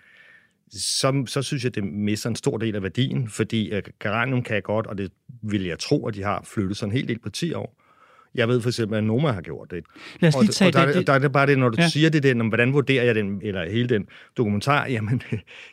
så, 0.70 1.24
så 1.26 1.42
synes 1.42 1.64
jeg, 1.64 1.74
det 1.74 1.84
mister 1.84 2.30
en 2.30 2.36
stor 2.36 2.58
del 2.58 2.76
af 2.76 2.82
værdien, 2.82 3.28
fordi 3.28 3.76
uh, 3.76 3.78
Geranium 4.02 4.42
kan 4.42 4.62
godt, 4.62 4.86
og 4.86 4.98
det 4.98 5.12
vil 5.42 5.64
jeg 5.64 5.78
tro, 5.78 6.06
at 6.06 6.14
de 6.14 6.22
har 6.22 6.42
flyttet 6.44 6.76
sig 6.76 6.86
en 6.86 6.92
hel 6.92 7.08
del 7.08 7.18
på 7.18 7.30
10 7.30 7.54
år. 7.54 7.82
Jeg 8.34 8.48
ved 8.48 8.60
for 8.60 8.68
eksempel, 8.68 8.98
at 8.98 9.04
Noma 9.04 9.30
har 9.32 9.40
gjort 9.40 9.70
det. 9.70 9.84
Lad 10.20 10.36
os 10.36 10.42
lige 10.42 10.52
tage 10.52 10.76
og, 10.76 10.80
og 10.80 10.86
der, 10.86 10.92
det. 10.92 11.06
Der 11.06 11.12
er 11.12 11.18
det 11.18 11.32
bare 11.32 11.46
det, 11.46 11.58
når 11.58 11.68
du 11.68 11.76
ja. 11.80 11.88
siger 11.88 12.10
det, 12.10 12.22
den, 12.22 12.48
hvordan 12.48 12.72
vurderer 12.72 13.04
jeg 13.04 13.14
den, 13.14 13.40
eller 13.42 13.70
hele 13.70 13.88
den 13.88 14.06
dokumentar, 14.36 14.86
jamen, 14.94 15.22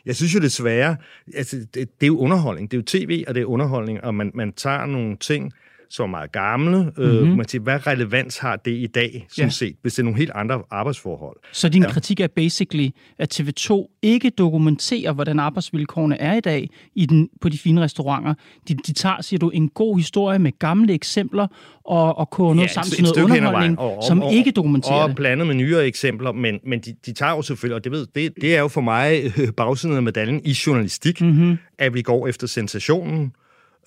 jeg 0.06 0.16
synes 0.16 0.34
jo 0.34 0.40
desværre, 0.40 0.96
altså, 1.34 1.56
det, 1.56 1.74
det 1.74 1.86
er 2.00 2.06
jo 2.06 2.18
underholdning, 2.18 2.70
det 2.70 2.76
er 2.76 2.78
jo 2.78 2.84
tv, 3.06 3.24
og 3.28 3.34
det 3.34 3.40
er 3.40 3.44
underholdning, 3.44 4.04
og 4.04 4.14
man, 4.14 4.30
man 4.34 4.52
tager 4.52 4.86
nogle 4.86 5.16
ting, 5.16 5.52
som 5.94 6.04
er 6.04 6.10
meget 6.10 6.32
gamle. 6.32 6.78
Mm-hmm. 6.84 7.02
Øh, 7.04 7.36
man 7.36 7.48
siger, 7.48 7.62
hvad 7.62 7.86
relevans 7.86 8.38
har 8.38 8.56
det 8.56 8.70
i 8.70 8.86
dag, 8.86 9.26
som 9.30 9.44
Ja. 9.44 9.48
set, 9.48 9.76
hvis 9.82 9.94
det 9.94 9.98
er 9.98 10.04
nogle 10.04 10.18
helt 10.18 10.30
andre 10.34 10.62
arbejdsforhold? 10.70 11.36
Så 11.52 11.68
din 11.68 11.82
ja. 11.82 11.90
kritik 11.90 12.20
er 12.20 12.26
basically, 12.26 12.88
at 13.18 13.40
TV2 13.40 13.98
ikke 14.02 14.30
dokumenterer, 14.30 15.12
hvordan 15.12 15.38
arbejdsvilkårene 15.40 16.20
er 16.20 16.34
i 16.34 16.40
dag 16.40 16.70
i 16.94 17.06
den, 17.06 17.28
på 17.40 17.48
de 17.48 17.58
fine 17.58 17.80
restauranter. 17.80 18.34
De, 18.68 18.74
de 18.74 18.92
tager, 18.92 19.22
siger 19.22 19.38
du, 19.38 19.50
en 19.50 19.68
god 19.68 19.96
historie 19.98 20.38
med 20.38 20.52
gamle 20.58 20.92
eksempler 20.94 21.46
og, 21.84 22.18
og 22.18 22.30
koger 22.30 22.54
noget 22.54 22.68
et- 22.68 22.74
sammen 22.74 22.90
til 22.90 23.02
noget 23.02 23.14
stykke 23.16 23.34
hen 23.34 23.44
ad 23.44 23.50
vejen, 23.50 23.70
underholdning, 23.78 24.04
som 24.04 24.22
ikke 24.32 24.50
dokumenterer 24.50 24.94
og 25.02 25.08
det. 25.08 25.16
blandet 25.16 25.46
med 25.46 25.54
nyere 25.54 25.86
eksempler, 25.86 26.32
men, 26.32 26.58
men 26.66 26.80
de, 26.80 26.94
de 27.06 27.12
tager 27.12 27.32
jo 27.32 27.42
selvfølgelig, 27.42 27.74
og 27.76 27.84
det, 27.84 27.92
ved, 27.92 28.06
det, 28.14 28.32
det 28.40 28.56
er 28.56 28.60
jo 28.60 28.68
for 28.68 28.80
mig 28.80 29.22
bagsiden 29.56 29.96
af 29.96 30.02
medaljen 30.02 30.40
i 30.44 30.56
journalistik, 30.66 31.20
Mhm. 31.20 31.30
mm-hmm. 31.30 31.56
at 31.78 31.94
vi 31.94 32.02
går 32.02 32.26
efter 32.28 32.46
sensationen, 32.46 33.32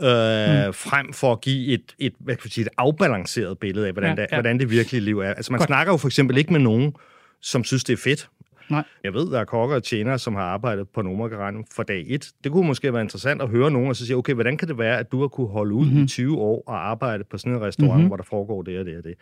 øh, 0.02 0.68
mm. 0.68 0.74
frem 0.74 1.14
for 1.14 1.32
at 1.32 1.42
give 1.42 1.74
et, 1.74 1.96
et, 2.00 2.14
hvad 2.20 2.36
kan 2.36 2.50
sige, 2.50 2.62
et 2.66 2.72
afbalanceret 2.78 3.60
billede 3.60 3.88
af, 3.88 3.94
hvordan, 3.94 4.18
Ja, 4.18 4.22
ja, 4.32 4.36
hvordan 4.36 4.60
det 4.60 4.70
virkelige 4.72 5.02
liv 5.02 5.20
er. 5.20 5.34
Altså 5.34 5.52
man 5.52 5.60
Godt. 5.60 5.68
snakker 5.68 5.94
jo 5.94 5.98
for 5.98 6.08
eksempel 6.08 6.38
ikke 6.38 6.52
med 6.54 6.60
nogen, 6.60 6.96
som 7.42 7.64
synes, 7.64 7.84
det 7.84 7.94
er 7.94 7.98
fedt. 7.98 8.30
Nej. 8.70 8.84
Jeg 9.04 9.14
ved, 9.14 9.32
der 9.32 9.40
er 9.40 9.46
kokker 9.46 9.76
og 9.76 9.84
tjenere, 9.84 10.20
som 10.20 10.36
har 10.36 10.42
arbejdet 10.42 10.90
på 10.90 11.02
Nomagarden 11.02 11.66
for 11.76 11.84
dag 11.84 12.06
et. 12.08 12.30
Det 12.44 12.52
kunne 12.52 12.68
måske 12.68 12.94
være 12.94 13.02
interessant 13.02 13.42
at 13.42 13.50
høre 13.50 13.72
nogen, 13.72 13.90
og 13.90 13.96
så 13.96 14.06
sige, 14.06 14.16
okay, 14.18 14.34
hvordan 14.34 14.58
kan 14.58 14.68
det 14.68 14.78
være, 14.78 14.98
at 15.00 15.12
du 15.12 15.20
har 15.22 15.28
kunne 15.28 15.48
holde 15.48 15.74
ud 15.74 15.86
Mhm. 15.86 15.90
mm-hmm. 15.94 16.04
i 16.04 16.08
20 16.08 16.38
år 16.38 16.64
og 16.68 16.90
arbejde 16.90 17.24
på 17.32 17.38
sådan 17.38 17.54
en 17.54 17.62
restaurant, 17.62 17.94
mm-hmm. 17.94 18.08
hvor 18.08 18.18
der 18.18 18.24
foregår 18.24 18.62
det 18.62 18.80
og 18.80 18.86
det 18.86 18.98
og 18.98 19.04
det. 19.04 19.14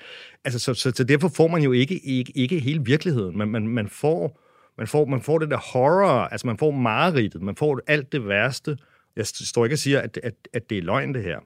Altså, 0.46 0.60
så, 0.60 0.74
så, 0.74 0.91
så 0.96 1.03
derfor 1.03 1.27
får 1.36 1.48
man 1.48 1.62
jo 1.62 1.72
ikke, 1.72 2.00
ikke, 2.05 2.32
ikke 2.36 2.60
hele 2.60 2.82
virkeligheden. 2.86 3.38
Man, 3.38 3.48
man, 3.48 3.67
man, 3.67 3.88
får, 3.88 4.41
man, 4.77 4.88
får, 4.88 5.05
man 5.05 5.22
får 5.22 5.39
det 5.39 5.50
der 5.50 5.58
horror, 5.74 6.20
altså 6.27 6.48
man 6.48 6.58
får 6.58 6.72
mareridtet, 6.72 7.41
man 7.41 7.55
får 7.55 7.79
alt 7.88 8.12
det 8.12 8.27
værste. 8.27 8.77
Jeg 9.15 9.25
står 9.25 9.65
ikke 9.65 9.74
og 9.75 9.79
siger, 9.79 10.00
at, 10.01 10.19
at, 10.24 10.34
at 10.53 10.69
det 10.69 10.77
er 10.77 10.81
løgn, 10.81 11.13
det 11.13 11.24
her. 11.24 11.38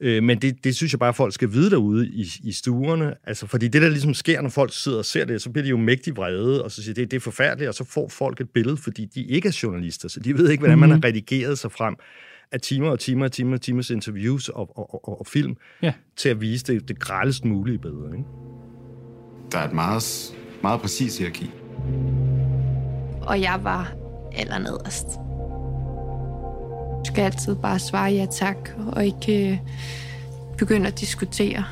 Øh, 0.00 0.22
men 0.22 0.42
det, 0.42 0.64
det 0.64 0.76
synes 0.76 0.92
jeg 0.92 0.98
bare, 0.98 1.08
at 1.08 1.16
folk 1.16 1.34
skal 1.34 1.52
vide 1.52 1.70
derude 1.70 2.08
i, 2.08 2.26
i 2.44 2.52
stuerne. 2.52 3.14
Altså, 3.24 3.46
fordi 3.46 3.68
det, 3.68 3.82
der 3.82 3.88
ligesom 3.88 4.14
sker, 4.14 4.40
når 4.40 4.48
folk 4.50 4.72
sidder 4.74 4.98
og 4.98 5.04
ser 5.04 5.24
det, 5.24 5.42
så 5.42 5.50
bliver 5.50 5.62
de 5.62 5.68
jo 5.70 5.76
mægtig 5.76 6.16
vrede, 6.16 6.64
og 6.64 6.70
så 6.70 6.82
siger 6.82 6.94
de, 6.94 7.00
det, 7.00 7.10
det 7.10 7.16
er 7.16 7.20
forfærdeligt, 7.20 7.68
og 7.68 7.74
så 7.74 7.84
får 7.84 8.08
folk 8.08 8.40
et 8.40 8.50
billede, 8.50 8.76
fordi 8.76 9.04
de 9.04 9.22
ikke 9.24 9.48
er 9.48 9.58
journalister, 9.62 10.08
så 10.08 10.20
de 10.20 10.38
ved 10.38 10.50
ikke, 10.50 10.60
hvordan 10.60 10.78
man 10.78 10.90
har 10.90 11.04
redigeret 11.04 11.58
sig 11.58 11.72
frem 11.72 11.96
af 12.52 12.60
timer 12.60 12.90
og 12.90 12.98
timer 13.00 13.24
og 13.24 13.32
timer 13.32 13.54
og 13.54 13.60
timers 13.60 13.90
interviews 13.90 14.48
og, 14.48 14.78
og, 14.78 15.08
og, 15.08 15.20
og 15.20 15.26
film, 15.26 15.56
Ja. 15.82 15.92
til 16.16 16.28
at 16.28 16.40
vise 16.40 16.64
det, 16.64 16.88
det 16.88 16.98
grælest 16.98 17.44
mulige 17.44 17.78
billede. 17.78 18.10
Ikke? 18.12 18.28
Der 19.52 19.58
er 19.58 19.68
et 19.68 19.74
meget, 19.74 20.34
meget 20.62 20.80
præcis 20.80 21.18
hierarki. 21.18 21.50
og 23.22 23.40
jeg 23.40 23.60
var 23.62 23.92
allernederst. 24.32 25.06
Du 27.00 27.04
skal 27.04 27.22
altid 27.22 27.54
bare 27.54 27.78
svare 27.78 28.10
ja 28.10 28.26
tak, 28.26 28.56
og 28.92 29.04
ikke 29.04 29.50
øh, 29.50 29.58
begynde 30.58 30.86
at 30.86 31.00
diskutere. 31.00 31.64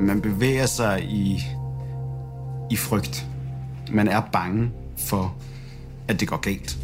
Man 0.00 0.20
bevæger 0.20 0.66
sig 0.66 1.04
i, 1.04 1.42
i 2.70 2.76
frygt. 2.76 3.26
Man 3.90 4.08
er 4.08 4.20
bange 4.32 4.70
for, 4.98 5.34
at 6.08 6.20
det 6.20 6.28
går 6.28 6.36
galt. 6.36 6.78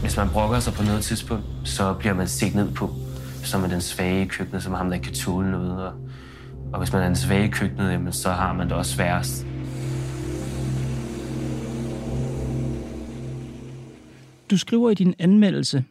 Hvis 0.00 0.16
man 0.16 0.28
brokker 0.32 0.60
sig 0.60 0.72
på 0.72 0.82
noget 0.82 1.04
tidspunkt, 1.04 1.44
så 1.64 1.94
bliver 1.94 2.14
man 2.14 2.28
set 2.28 2.54
ned 2.54 2.72
på. 2.72 2.90
Så 3.42 3.58
er 3.58 3.66
den 3.66 3.80
svage 3.80 4.22
i 4.22 4.26
køkkenet, 4.26 4.62
som 4.62 4.74
ham, 4.74 4.86
der 4.86 4.94
ikke 4.94 5.04
kan 5.04 5.14
tåle 5.14 5.50
noget. 5.50 5.86
Og, 5.86 5.92
og 6.72 6.78
hvis 6.78 6.92
man 6.92 7.02
er 7.02 7.06
den 7.06 7.16
svage 7.16 7.44
i 7.44 7.50
køkkenet, 7.50 7.92
jamen, 7.92 8.12
så 8.12 8.30
har 8.30 8.52
man 8.52 8.68
det 8.68 8.76
også 8.76 8.94
sværest. 8.94 9.46
Du 14.50 14.58
skriver 14.58 14.90
i 14.90 14.94
din 14.94 15.14
anmeldelse 15.18 15.84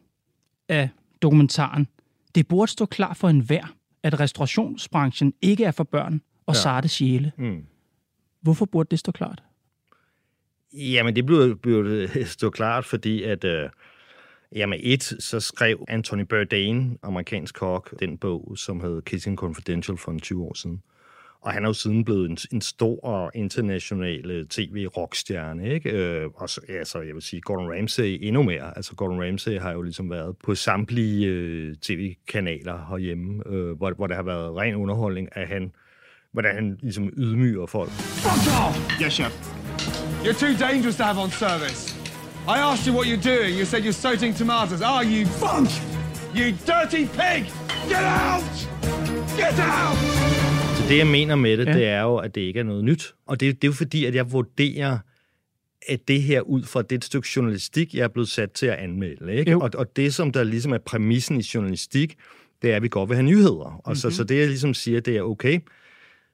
af 0.70 0.90
dokumentaren, 1.22 1.88
det 2.36 2.48
burde 2.48 2.72
stå 2.72 2.86
klar 2.86 3.14
for 3.14 3.30
enhver, 3.30 3.76
at 4.04 4.20
restaurationsbranchen 4.20 5.34
ikke 5.42 5.66
er 5.66 5.72
for 5.72 5.84
børn 5.84 6.22
og 6.46 6.56
ja. 6.56 6.60
sarte 6.60 6.88
sjæle. 6.88 7.32
Mm. 7.38 7.66
Hvorfor 8.42 8.66
burde 8.66 8.88
det 8.92 9.00
stå 9.00 9.12
klart? 9.12 9.44
Jamen, 10.74 11.16
det 11.16 11.26
blev, 11.26 11.58
blev 11.58 12.08
stå 12.26 12.50
klart, 12.50 12.86
fordi 12.86 13.24
at... 13.24 13.44
Øh, 13.44 13.70
jamen, 14.56 14.80
et, 14.84 15.04
så 15.04 15.40
skrev 15.40 15.86
Anthony 15.88 16.22
Bourdain, 16.22 16.98
amerikansk 17.04 17.56
kok, 17.56 18.00
den 18.00 18.18
bog, 18.18 18.54
som 18.58 18.82
hed 18.82 19.02
Kissing 19.02 19.38
Confidential 19.38 19.98
for 19.98 20.12
en 20.12 20.20
20 20.20 20.44
år 20.44 20.54
siden. 20.54 20.82
Og 21.42 21.52
han 21.52 21.64
er 21.64 21.68
jo 21.68 21.74
siden 21.74 22.06
blevet 22.06 22.30
en, 22.30 22.38
en 22.52 22.62
stor 22.62 23.32
international 23.36 24.32
øh, 24.32 24.46
tv-rockstjerne, 24.46 25.74
ikke? 25.74 25.90
Øh, 25.92 26.30
og 26.36 26.50
så, 26.50 26.62
altså, 26.70 27.02
jeg 27.02 27.14
vil 27.14 27.22
sige, 27.22 27.42
Gordon 27.42 27.72
Ramsay 27.78 28.18
endnu 28.22 28.44
mere. 28.44 28.78
Altså, 28.78 28.96
Gordon 28.96 29.24
Ramsay 29.24 29.60
har 29.60 29.72
jo 29.72 29.82
ligesom 29.82 30.10
været 30.10 30.36
på 30.46 30.56
samtlige 30.56 31.28
øh, 31.28 31.76
tv-kanaler 31.76 32.86
herhjemme, 32.90 33.44
øh, 33.46 33.78
hvor, 33.78 33.92
hvor 33.92 34.08
der 34.08 34.16
har 34.16 34.24
været 34.24 34.56
ren 34.56 34.76
underholdning 34.76 35.38
af 35.38 35.48
han, 35.48 35.72
hvordan 36.32 36.56
han 36.56 36.78
ligesom 36.82 37.14
ydmyger 37.18 37.66
folk. 37.66 37.90
Fuck 37.90 38.68
off! 38.68 39.02
Yes, 39.02 39.14
chef. 39.14 39.58
You're 40.24 40.40
too 40.40 40.68
dangerous 40.68 40.96
to 40.98 41.04
have 41.04 41.18
on 41.18 41.32
service. 41.32 41.96
I 42.48 42.60
asked 42.60 42.88
you 42.88 42.94
what 42.94 43.08
you're 43.08 43.30
doing. 43.34 43.54
You 43.60 43.66
said 43.66 43.84
you're 43.84 43.92
soaking 43.92 44.34
tomatoes. 44.34 44.82
Are 44.82 45.04
you 45.04 45.26
funk? 45.26 45.70
You 46.34 46.54
dirty 46.66 47.06
pig! 47.06 47.52
Get 47.90 48.04
out! 48.04 48.44
Get 49.38 49.60
out! 49.60 50.47
Det, 50.90 50.98
jeg 50.98 51.08
mener 51.08 51.36
med 51.36 51.58
det, 51.58 51.66
Ja. 51.66 51.72
ja. 51.72 51.78
det 51.78 51.88
er 51.88 52.02
jo, 52.02 52.16
at 52.16 52.36
det 52.36 52.42
ikke 52.42 52.60
er 52.60 52.64
noget 52.64 52.84
nyt. 52.84 53.16
Og 53.26 53.40
det, 53.40 53.62
det 53.62 53.68
er 53.68 53.72
jo 53.72 53.74
fordi, 53.74 54.06
at 54.06 54.16
jeg 54.16 54.32
vurderer, 54.32 54.98
at 55.88 56.08
det 56.08 56.22
her 56.22 56.42
ud 56.42 56.64
fra 56.64 56.82
det 56.82 57.04
stykke 57.04 57.28
journalistik, 57.36 57.94
jeg 57.96 58.04
er 58.04 58.08
blevet 58.08 58.30
sat 58.30 58.52
til 58.52 58.66
at 58.66 58.78
anmelde. 58.78 59.36
Ikke? 59.36 59.52
Jo. 59.52 59.60
Og, 59.60 59.70
og 59.76 59.96
det, 59.96 60.14
som 60.14 60.32
der 60.32 60.44
ligesom 60.44 60.74
er 60.74 60.78
præmissen 60.78 61.40
i 61.40 61.44
journalistik, 61.54 62.16
det 62.62 62.72
er, 62.72 62.76
at 62.76 62.84
vi 62.84 62.88
godt 62.88 63.10
vil 63.10 63.16
have 63.16 63.26
nyheder. 63.26 63.66
Og 63.66 63.82
mm-hmm. 63.86 63.96
så, 63.96 64.12
så 64.12 64.24
det, 64.24 64.38
jeg 64.40 64.48
ligesom 64.48 64.74
siger, 64.74 65.00
det 65.00 65.18
er 65.18 65.22
okay. 65.22 65.60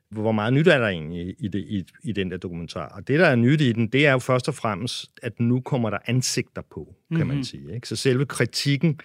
Hvor 0.09 0.31
meget 0.31 0.53
nyt 0.53 0.67
er 0.67 0.77
der 0.77 0.87
egentlig 0.87 1.35
i, 1.39 1.47
det, 1.47 1.59
i, 1.59 1.83
i 2.03 2.11
den 2.11 2.31
der 2.31 2.37
dokumentar? 2.37 2.87
Og 2.87 3.07
det, 3.07 3.19
der 3.19 3.25
er 3.25 3.35
nyt 3.35 3.61
i 3.61 3.71
den, 3.71 3.87
det 3.87 4.07
er 4.07 4.11
jo 4.11 4.19
først 4.19 4.47
og 4.47 4.55
fremmest, 4.55 5.11
at 5.21 5.39
nu 5.39 5.61
kommer 5.61 5.89
der 5.89 5.97
ansigter 6.05 6.61
på, 6.71 6.95
kan 7.09 7.17
mm-hmm. 7.17 7.35
man 7.35 7.43
sige. 7.43 7.75
Ikke? 7.75 7.87
Så 7.87 7.95
selve 7.95 8.25
kritikken 8.25 8.99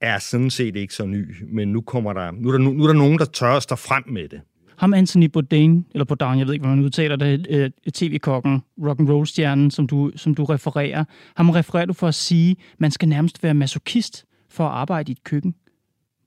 er 0.00 0.18
sådan 0.18 0.50
set 0.50 0.76
ikke 0.76 0.94
så 0.94 1.06
ny, 1.06 1.34
men 1.52 1.68
nu, 1.68 1.80
kommer 1.80 2.12
der, 2.12 2.30
nu, 2.30 2.48
er 2.48 2.52
der, 2.52 2.58
nu, 2.58 2.72
nu 2.72 2.82
er 2.82 2.86
der 2.86 2.94
nogen, 2.94 3.18
der 3.18 3.24
tør 3.24 3.46
at 3.46 3.62
stå 3.62 3.74
frem 3.74 4.04
med 4.08 4.28
det. 4.28 4.40
Ham 4.76 4.94
Anthony 4.94 5.26
Bourdain, 5.26 5.86
eller 5.90 6.04
Bourdain, 6.04 6.38
jeg 6.38 6.46
ved 6.46 6.54
ikke, 6.54 6.62
hvordan 6.62 6.76
man 6.76 6.84
udtaler 6.84 7.16
det, 7.16 7.46
øh, 7.50 7.70
tv-kokken, 7.94 8.62
rock 8.86 9.00
and 9.00 9.08
roll 9.10 9.26
stjernen 9.26 9.70
som 9.70 9.86
du, 9.86 10.12
som 10.16 10.34
du 10.34 10.44
refererer. 10.44 11.04
Ham 11.36 11.50
refererer 11.50 11.86
du 11.86 11.92
for 11.92 12.08
at 12.08 12.14
sige, 12.14 12.56
man 12.78 12.90
skal 12.90 13.08
nærmest 13.08 13.42
være 13.42 13.54
masochist 13.54 14.24
for 14.50 14.64
at 14.64 14.72
arbejde 14.72 15.10
i 15.10 15.12
et 15.12 15.24
køkken. 15.24 15.54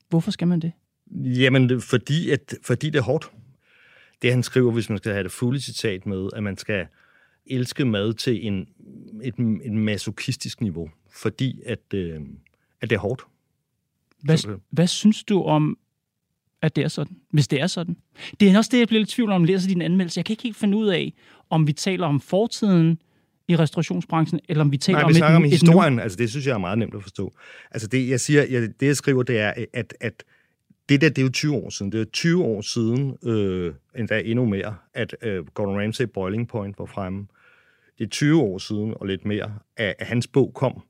Hvorfor 0.10 0.32
skal 0.32 0.48
man 0.48 0.60
det? 0.60 0.72
Jamen, 1.12 1.82
fordi, 1.82 2.30
at, 2.30 2.54
fordi 2.64 2.90
det 2.90 3.00
er 3.00 3.04
hårdt. 3.04 3.32
Det 4.22 4.32
han 4.32 4.44
skriver, 4.44 4.72
hvis 4.72 4.90
man 4.90 4.98
skal 4.98 5.12
have 5.12 5.24
det 5.24 5.32
fulde 5.32 5.60
citat 5.60 6.06
med, 6.06 6.30
at 6.36 6.44
man 6.44 6.58
skal 6.58 6.88
elske 7.46 7.86
mad 7.86 8.14
til 8.14 8.48
en, 8.48 8.68
et, 9.24 9.34
et 9.66 9.74
masochistisk 9.74 10.62
niveau, 10.62 10.90
fordi 11.22 11.62
at, 11.66 11.94
øh, 11.94 12.22
at 12.82 12.90
det 12.90 12.96
er 12.96 13.00
hårdt. 13.00 13.22
Hvad, 14.24 14.60
hvad 14.72 14.88
synes 14.88 15.24
du 15.24 15.44
om, 15.44 15.78
at 16.62 16.76
det 16.76 16.84
er 16.84 16.88
sådan? 16.88 17.18
Hvis 17.32 17.48
det 17.48 17.62
er 17.62 17.68
sådan. 17.68 17.98
Det 18.40 18.52
er 18.52 18.58
også 18.58 18.70
det, 18.74 18.80
jeg 18.80 18.88
bliver 18.88 19.00
lidt 19.00 19.12
i 19.12 19.16
tvivl 19.16 19.32
om, 19.32 19.42
når 19.42 19.48
jeg 19.48 19.54
læser 19.54 19.68
din 19.68 19.82
anmeldelse. 19.82 20.18
Jeg 20.18 20.26
kan 20.26 20.34
ikke 20.34 20.44
helt 20.44 20.58
finde 20.58 20.78
ud 20.78 20.88
af, 20.88 21.14
om 21.50 21.68
vi 21.68 21.74
taler 21.74 22.08
om 22.08 22.20
fortiden 22.20 23.00
i 23.48 23.56
restaurationsbranchen, 23.56 24.40
eller 24.50 24.64
om 24.64 24.72
vi 24.72 24.78
taler 24.78 25.00
Nej, 25.00 25.04
om 25.04 25.16
vi 25.16 25.22
om 25.22 25.44
et, 25.44 25.48
et 25.48 25.52
historien. 25.52 26.00
Altså, 26.00 26.18
det 26.18 26.30
synes 26.30 26.48
jeg 26.48 26.54
er 26.54 26.58
meget 26.58 26.78
nemt 26.78 26.96
at 26.96 27.02
forstå. 27.02 27.34
Altså, 27.72 27.88
det 27.88 28.10
jeg 28.10 28.20
siger, 28.20 28.44
jeg, 28.44 28.62
det 28.80 28.88
jeg 28.88 28.96
skriver, 28.96 29.24
det 29.24 29.40
er, 29.40 29.54
at, 29.74 29.94
at 30.02 30.24
det 30.90 31.02
der, 31.02 31.10
det 31.10 31.18
er 31.18 31.24
jo 31.24 31.30
20 31.32 31.56
år 31.56 31.70
siden. 31.70 31.92
Det 31.92 32.02
er 32.02 32.06
20 32.06 32.44
år 32.44 32.62
siden, 32.62 33.18
øh, 33.24 33.74
endda 33.98 34.22
endnu 34.26 34.46
mere, 34.46 34.76
at 34.94 35.16
øh, 35.22 35.46
Gordon 35.46 35.82
Ramsay 35.82 36.06
Boiling 36.06 36.48
Point 36.48 36.80
var 36.80 36.86
fremme. 36.86 37.28
Det 37.98 38.04
er 38.04 38.10
20 38.10 38.42
år 38.42 38.58
siden, 38.58 38.94
og 38.96 39.08
lidt 39.08 39.26
mere, 39.26 39.54
at, 39.78 39.96
at 40.00 40.08
hans 40.08 40.28
bog 40.28 40.52
kom 40.54 40.82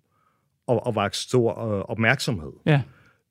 og, 0.67 0.85
og 0.85 0.95
var 0.95 1.09
stor 1.13 1.65
øh, 1.65 1.81
opmærksomhed. 1.81 2.51
nu. 2.65 2.71
Ja. 2.71 2.81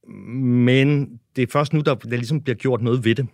Men 0.08 1.20
det 1.36 1.42
er 1.42 1.46
først 1.52 1.72
nu, 1.72 1.80
der, 1.80 1.94
der 1.94 2.08
ligesom 2.16 2.40
bliver 2.42 2.56
gjort 2.56 2.82
noget 2.82 3.04
ved 3.04 3.14
det. 3.14 3.26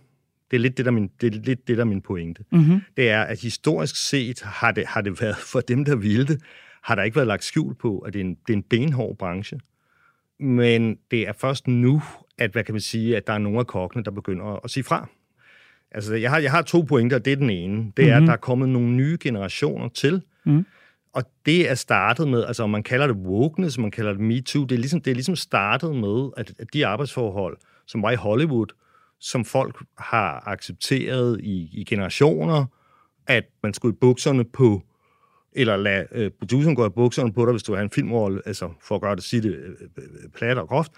Det 0.51 0.57
er 0.57 0.61
lidt 0.61 0.77
det, 0.77 0.85
der 0.85 0.91
er 0.91 0.95
min, 0.95 1.09
det 1.21 1.35
er 1.35 1.39
lidt 1.39 1.67
det, 1.67 1.77
der 1.77 1.83
er 1.83 1.87
min 1.87 2.01
pointe. 2.01 2.43
Mm-hmm. 2.51 2.79
Det 2.97 3.09
er, 3.09 3.21
at 3.23 3.41
historisk 3.41 4.09
set 4.09 4.41
har 4.41 4.71
det, 4.71 4.85
har 4.87 5.01
det 5.01 5.21
været, 5.21 5.35
for 5.37 5.59
dem, 5.59 5.85
der 5.85 5.95
ville 5.95 6.27
det, 6.27 6.41
har 6.83 6.95
der 6.95 7.03
ikke 7.03 7.15
været 7.15 7.27
lagt 7.27 7.43
skjul 7.43 7.75
på, 7.75 7.99
at 7.99 8.13
det 8.13 8.19
er 8.19 8.23
en, 8.23 8.37
det 8.47 8.53
er 8.53 8.57
en 8.57 8.63
benhård 8.63 9.17
branche. 9.17 9.59
Men 10.39 10.97
det 11.11 11.27
er 11.27 11.33
først 11.33 11.67
nu, 11.67 12.01
at, 12.37 12.51
hvad 12.51 12.63
kan 12.63 12.73
man 12.73 12.81
sige, 12.81 13.17
at 13.17 13.27
der 13.27 13.33
er 13.33 13.37
nogle 13.37 13.59
af 13.59 13.67
kokkene, 13.67 14.03
der 14.03 14.11
begynder 14.11 14.45
at, 14.45 14.59
at 14.63 14.69
sige 14.71 14.83
fra. 14.83 15.07
Altså, 15.91 16.15
jeg 16.15 16.29
har, 16.31 16.39
jeg 16.39 16.51
har 16.51 16.61
to 16.61 16.81
pointer, 16.81 17.19
det 17.19 17.33
er 17.33 17.37
den 17.37 17.49
ene. 17.49 17.91
Det 17.97 18.09
er, 18.09 18.19
Mhm. 18.19 18.23
at 18.23 18.27
der 18.27 18.33
er 18.33 18.37
kommet 18.37 18.69
nogle 18.69 18.89
nye 18.91 19.17
generationer 19.21 19.89
til, 19.89 20.21
Mhm. 20.45 20.65
Og 21.13 21.23
det 21.45 21.69
er 21.69 21.75
startet 21.75 22.27
med, 22.27 22.43
altså 22.43 22.67
man 22.67 22.83
kalder 22.83 23.07
det 23.07 23.15
wokeness, 23.15 23.77
man 23.77 23.91
kalder 23.91 24.11
det 24.11 24.21
MeToo, 24.21 24.63
det 24.63 24.75
er 24.75 24.79
ligesom, 24.79 25.01
det 25.01 25.11
er 25.11 25.15
ligesom 25.15 25.35
startet 25.35 25.95
med, 25.95 26.29
at, 26.37 26.53
at 26.59 26.67
de 26.73 26.87
arbejdsforhold, 26.87 27.57
som 27.87 28.03
var 28.03 28.11
i 28.11 28.15
Hollywood, 28.15 28.67
som 29.19 29.45
folk 29.45 29.83
har 29.97 30.43
accepteret 30.47 31.39
i, 31.41 31.69
i 31.73 31.83
generationer, 31.83 32.65
at 33.27 33.43
man 33.63 33.73
skulle 33.73 33.93
i 33.93 33.97
bukserne 34.01 34.43
på, 34.43 34.81
eller 35.53 35.77
lade 35.77 36.07
øh, 36.11 36.31
produceren 36.39 36.75
gå 36.75 36.85
i 36.85 36.89
bukserne 36.89 37.33
på 37.33 37.45
dig, 37.45 37.51
hvis 37.51 37.63
du 37.63 37.75
har 37.75 37.81
en 37.81 37.89
filmrolle, 37.89 38.41
altså 38.45 38.69
for 38.81 38.95
at 38.95 39.01
gøre 39.01 39.15
det, 39.15 39.23
sige 39.23 39.41
det 39.41 39.55
øh, 39.55 39.69
øh, 39.97 40.29
plat 40.35 40.57
og 40.57 40.67
groft, 40.67 40.91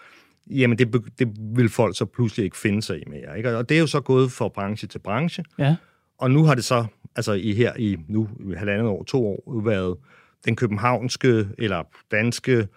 jamen 0.49 0.77
det, 0.77 1.03
det 1.19 1.27
vil 1.55 1.69
folk 1.69 1.97
så 1.97 2.05
pludselig 2.05 2.43
ikke 2.43 2.57
finde 2.57 2.81
sig 2.81 2.97
i 2.97 3.03
mere. 3.09 3.37
Ikke? 3.37 3.57
Og 3.57 3.69
det 3.69 3.77
er 3.77 3.81
jo 3.81 3.87
så 3.87 4.01
gået 4.01 4.31
fra 4.31 4.47
branche 4.47 4.87
til 4.87 4.99
branche. 4.99 5.43
Ja. 5.57 5.75
Og 6.17 6.31
nu 6.31 6.43
har 6.43 6.55
det 6.55 6.63
så, 6.63 6.85
altså 7.15 7.33
i 7.33 7.53
her 7.53 7.73
i 7.79 7.97
nu 8.07 8.29
halvandet 8.57 8.87
år, 8.87 9.03
to 9.03 9.27
år, 9.27 9.61
været 9.65 9.97
den 10.45 10.55
københavnske 10.55 11.47
eller 11.57 11.83
danske 12.11 12.67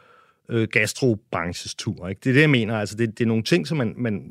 øh, 0.49 0.69
gastrobranches 0.73 1.75
tur. 1.75 2.09
Ikke? 2.09 2.21
Det 2.25 2.31
er 2.31 2.35
det, 2.35 2.41
jeg 2.41 2.51
mener. 2.51 2.79
Altså, 2.79 2.97
det, 2.97 3.19
det 3.19 3.25
er 3.25 3.29
nogle 3.29 3.43
ting, 3.43 3.67
som 3.67 3.79
man, 3.79 3.95
man, 3.97 4.23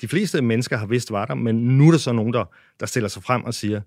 de 0.00 0.08
fleste 0.08 0.42
mennesker 0.42 0.76
har 0.76 0.86
vidst 0.86 1.10
var 1.12 1.24
der, 1.24 1.34
men 1.34 1.54
nu 1.54 1.86
er 1.86 1.90
der 1.90 1.98
så 1.98 2.12
nogen, 2.12 2.32
der, 2.32 2.44
der 2.80 2.86
stiller 2.86 3.08
sig 3.08 3.22
frem 3.22 3.44
og 3.44 3.54
siger, 3.54 3.80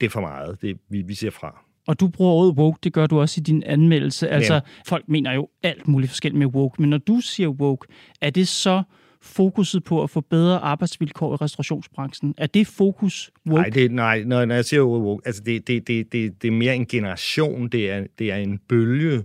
det 0.00 0.06
er 0.06 0.10
for 0.10 0.20
meget, 0.20 0.62
det, 0.62 0.78
vi, 0.90 1.02
vi 1.02 1.14
siger 1.14 1.30
fra. 1.30 1.64
Og 1.86 2.00
du 2.00 2.08
bruger 2.08 2.32
ordet 2.32 2.54
woke, 2.58 2.78
det 2.84 2.92
gør 2.92 3.06
du 3.06 3.20
også 3.20 3.40
i 3.40 3.42
din 3.42 3.62
anmeldelse. 3.62 4.28
Altså, 4.28 4.54
Ja. 4.54 4.60
folk 4.86 5.04
mener 5.08 5.32
jo 5.32 5.48
alt 5.62 5.88
muligt 5.88 6.10
forskelligt 6.10 6.38
med 6.38 6.46
woke, 6.46 6.82
men 6.82 6.90
når 6.90 6.98
du 6.98 7.20
siger 7.20 7.48
woke, 7.48 7.86
er 8.20 8.30
det 8.30 8.48
så 8.48 8.82
fokuset 9.24 9.84
på 9.84 10.02
at 10.02 10.10
få 10.10 10.20
bedre 10.20 10.58
arbejdsvilkår 10.58 11.32
i 11.32 11.36
restaurationsbranchen? 11.36 12.34
Er 12.38 12.46
det 12.46 12.66
fokus 12.66 13.30
woke? 13.46 13.60
Nej, 13.60 13.68
det, 13.70 13.90
nej 13.92 14.22
når, 14.24 14.44
når 14.44 14.54
jeg 14.54 14.64
siger 14.64 14.82
woke, 14.82 15.26
altså 15.26 15.42
det, 15.46 15.66
det, 15.66 15.86
det, 15.88 16.12
det, 16.12 16.42
det 16.42 16.48
er 16.48 16.52
mere 16.52 16.74
en 16.76 16.86
generation, 16.86 17.68
det 17.68 17.90
er, 17.90 18.06
det 18.18 18.32
er 18.32 18.36
en 18.36 18.58
bølge 18.68 19.24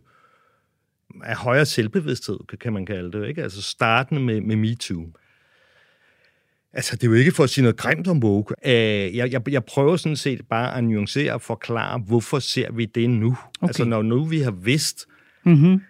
af 1.23 1.35
højere 1.35 1.65
selvbevidsthed, 1.65 2.37
kan- 2.61 2.73
man 2.73 2.85
kalde 2.85 3.11
det. 3.19 3.27
Ikke? 3.27 3.43
Altså 3.43 3.61
startende 3.61 4.21
med, 4.21 4.41
med 4.41 4.55
MeToo. 4.55 5.05
Altså, 6.73 6.95
det 6.95 7.03
er 7.03 7.07
jo 7.07 7.13
ikke 7.13 7.31
for 7.31 7.43
at 7.43 7.49
sige 7.49 7.63
noget 7.63 7.77
grimt 7.77 8.07
om 8.07 8.23
woke. 8.23 8.55
Jeg, 8.65 9.31
jeg, 9.31 9.49
jeg 9.49 9.63
prøver 9.65 9.95
sådan 9.97 10.15
set 10.15 10.41
bare 10.49 10.77
at 10.77 10.83
nuancere 10.83 11.33
og 11.33 11.41
forklare, 11.41 11.99
hvorfor 11.99 12.39
ser 12.39 12.71
vi 12.71 12.85
det 12.85 13.09
nu? 13.09 13.27
Okay. 13.61 13.67
Altså, 13.67 13.85
når 13.85 14.01
nu 14.01 14.23
vi 14.25 14.39
har 14.39 14.51
vidst, 14.51 15.05
Mm-hmm. 15.43 15.81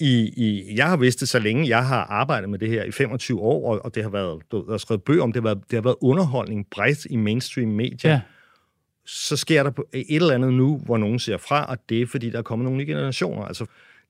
I, 0.00 0.32
i, 0.36 0.76
jeg 0.76 0.88
har 0.88 0.96
vidst 0.96 1.20
det 1.20 1.28
så 1.28 1.38
længe, 1.38 1.68
jeg 1.68 1.86
har 1.86 2.04
arbejdet 2.04 2.50
med 2.50 2.58
det 2.58 2.68
her 2.68 2.84
i 2.84 2.90
25 2.90 3.40
år, 3.40 3.72
og, 3.72 3.84
og 3.84 3.94
det 3.94 4.02
har 4.02 4.10
været, 4.10 4.42
du, 4.52 4.64
der 4.66 4.74
er 4.74 4.78
skrevet 4.78 5.02
bøger 5.02 5.22
om, 5.22 5.32
det 5.32 5.42
har 5.42 5.48
været, 5.48 5.70
det 5.70 5.76
har 5.76 5.82
været 5.82 5.96
underholdning 6.00 6.66
bredt 6.70 7.06
i 7.10 7.16
mainstream 7.16 7.68
medier. 7.68 8.10
Ja. 8.10 8.20
Så 9.06 9.36
sker 9.36 9.62
der 9.62 9.70
et 9.92 10.04
eller 10.08 10.34
andet 10.34 10.52
nu, 10.52 10.78
hvor 10.84 10.98
nogen 10.98 11.18
ser 11.18 11.38
fra, 11.38 11.64
og 11.64 11.78
det 11.88 12.02
er, 12.02 12.06
fordi 12.06 12.30
der 12.30 12.38
er 12.38 12.42
kommet 12.42 12.64
nogle 12.64 12.78
nye 12.78 12.86
generationer. 12.86 13.42
Altså, 13.42 13.66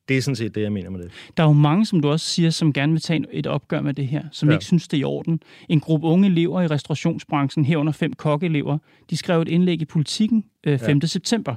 det 0.08 0.16
er 0.16 0.22
sådan 0.22 0.36
set 0.36 0.54
det, 0.54 0.62
jeg 0.62 0.72
mener 0.72 0.90
med 0.90 1.00
det. 1.00 1.10
Der 1.36 1.42
er 1.42 1.46
jo 1.46 1.52
mange, 1.52 1.86
som 1.86 2.00
du 2.00 2.10
også 2.10 2.26
siger, 2.26 2.50
som 2.50 2.72
gerne 2.72 2.92
vil 2.92 3.00
tage 3.00 3.26
et 3.32 3.46
opgør 3.46 3.80
med 3.80 3.94
det 3.94 4.08
her, 4.08 4.24
som 4.32 4.48
ja. 4.48 4.54
ikke 4.54 4.64
synes, 4.64 4.88
det 4.88 4.96
er 4.96 5.00
i 5.00 5.04
orden. 5.04 5.42
En 5.68 5.80
gruppe 5.80 6.06
unge 6.06 6.28
elever 6.28 6.60
i 6.60 6.66
restaurationsbranchen, 6.66 7.64
herunder 7.64 7.92
fem 7.92 8.12
kokkeelever, 8.12 8.78
de 9.10 9.16
skrev 9.16 9.40
et 9.40 9.48
indlæg 9.48 9.82
i 9.82 9.84
Politiken 9.84 10.44
øh, 10.64 10.78
5. 10.78 10.98
Ja. 10.98 11.06
september. 11.06 11.54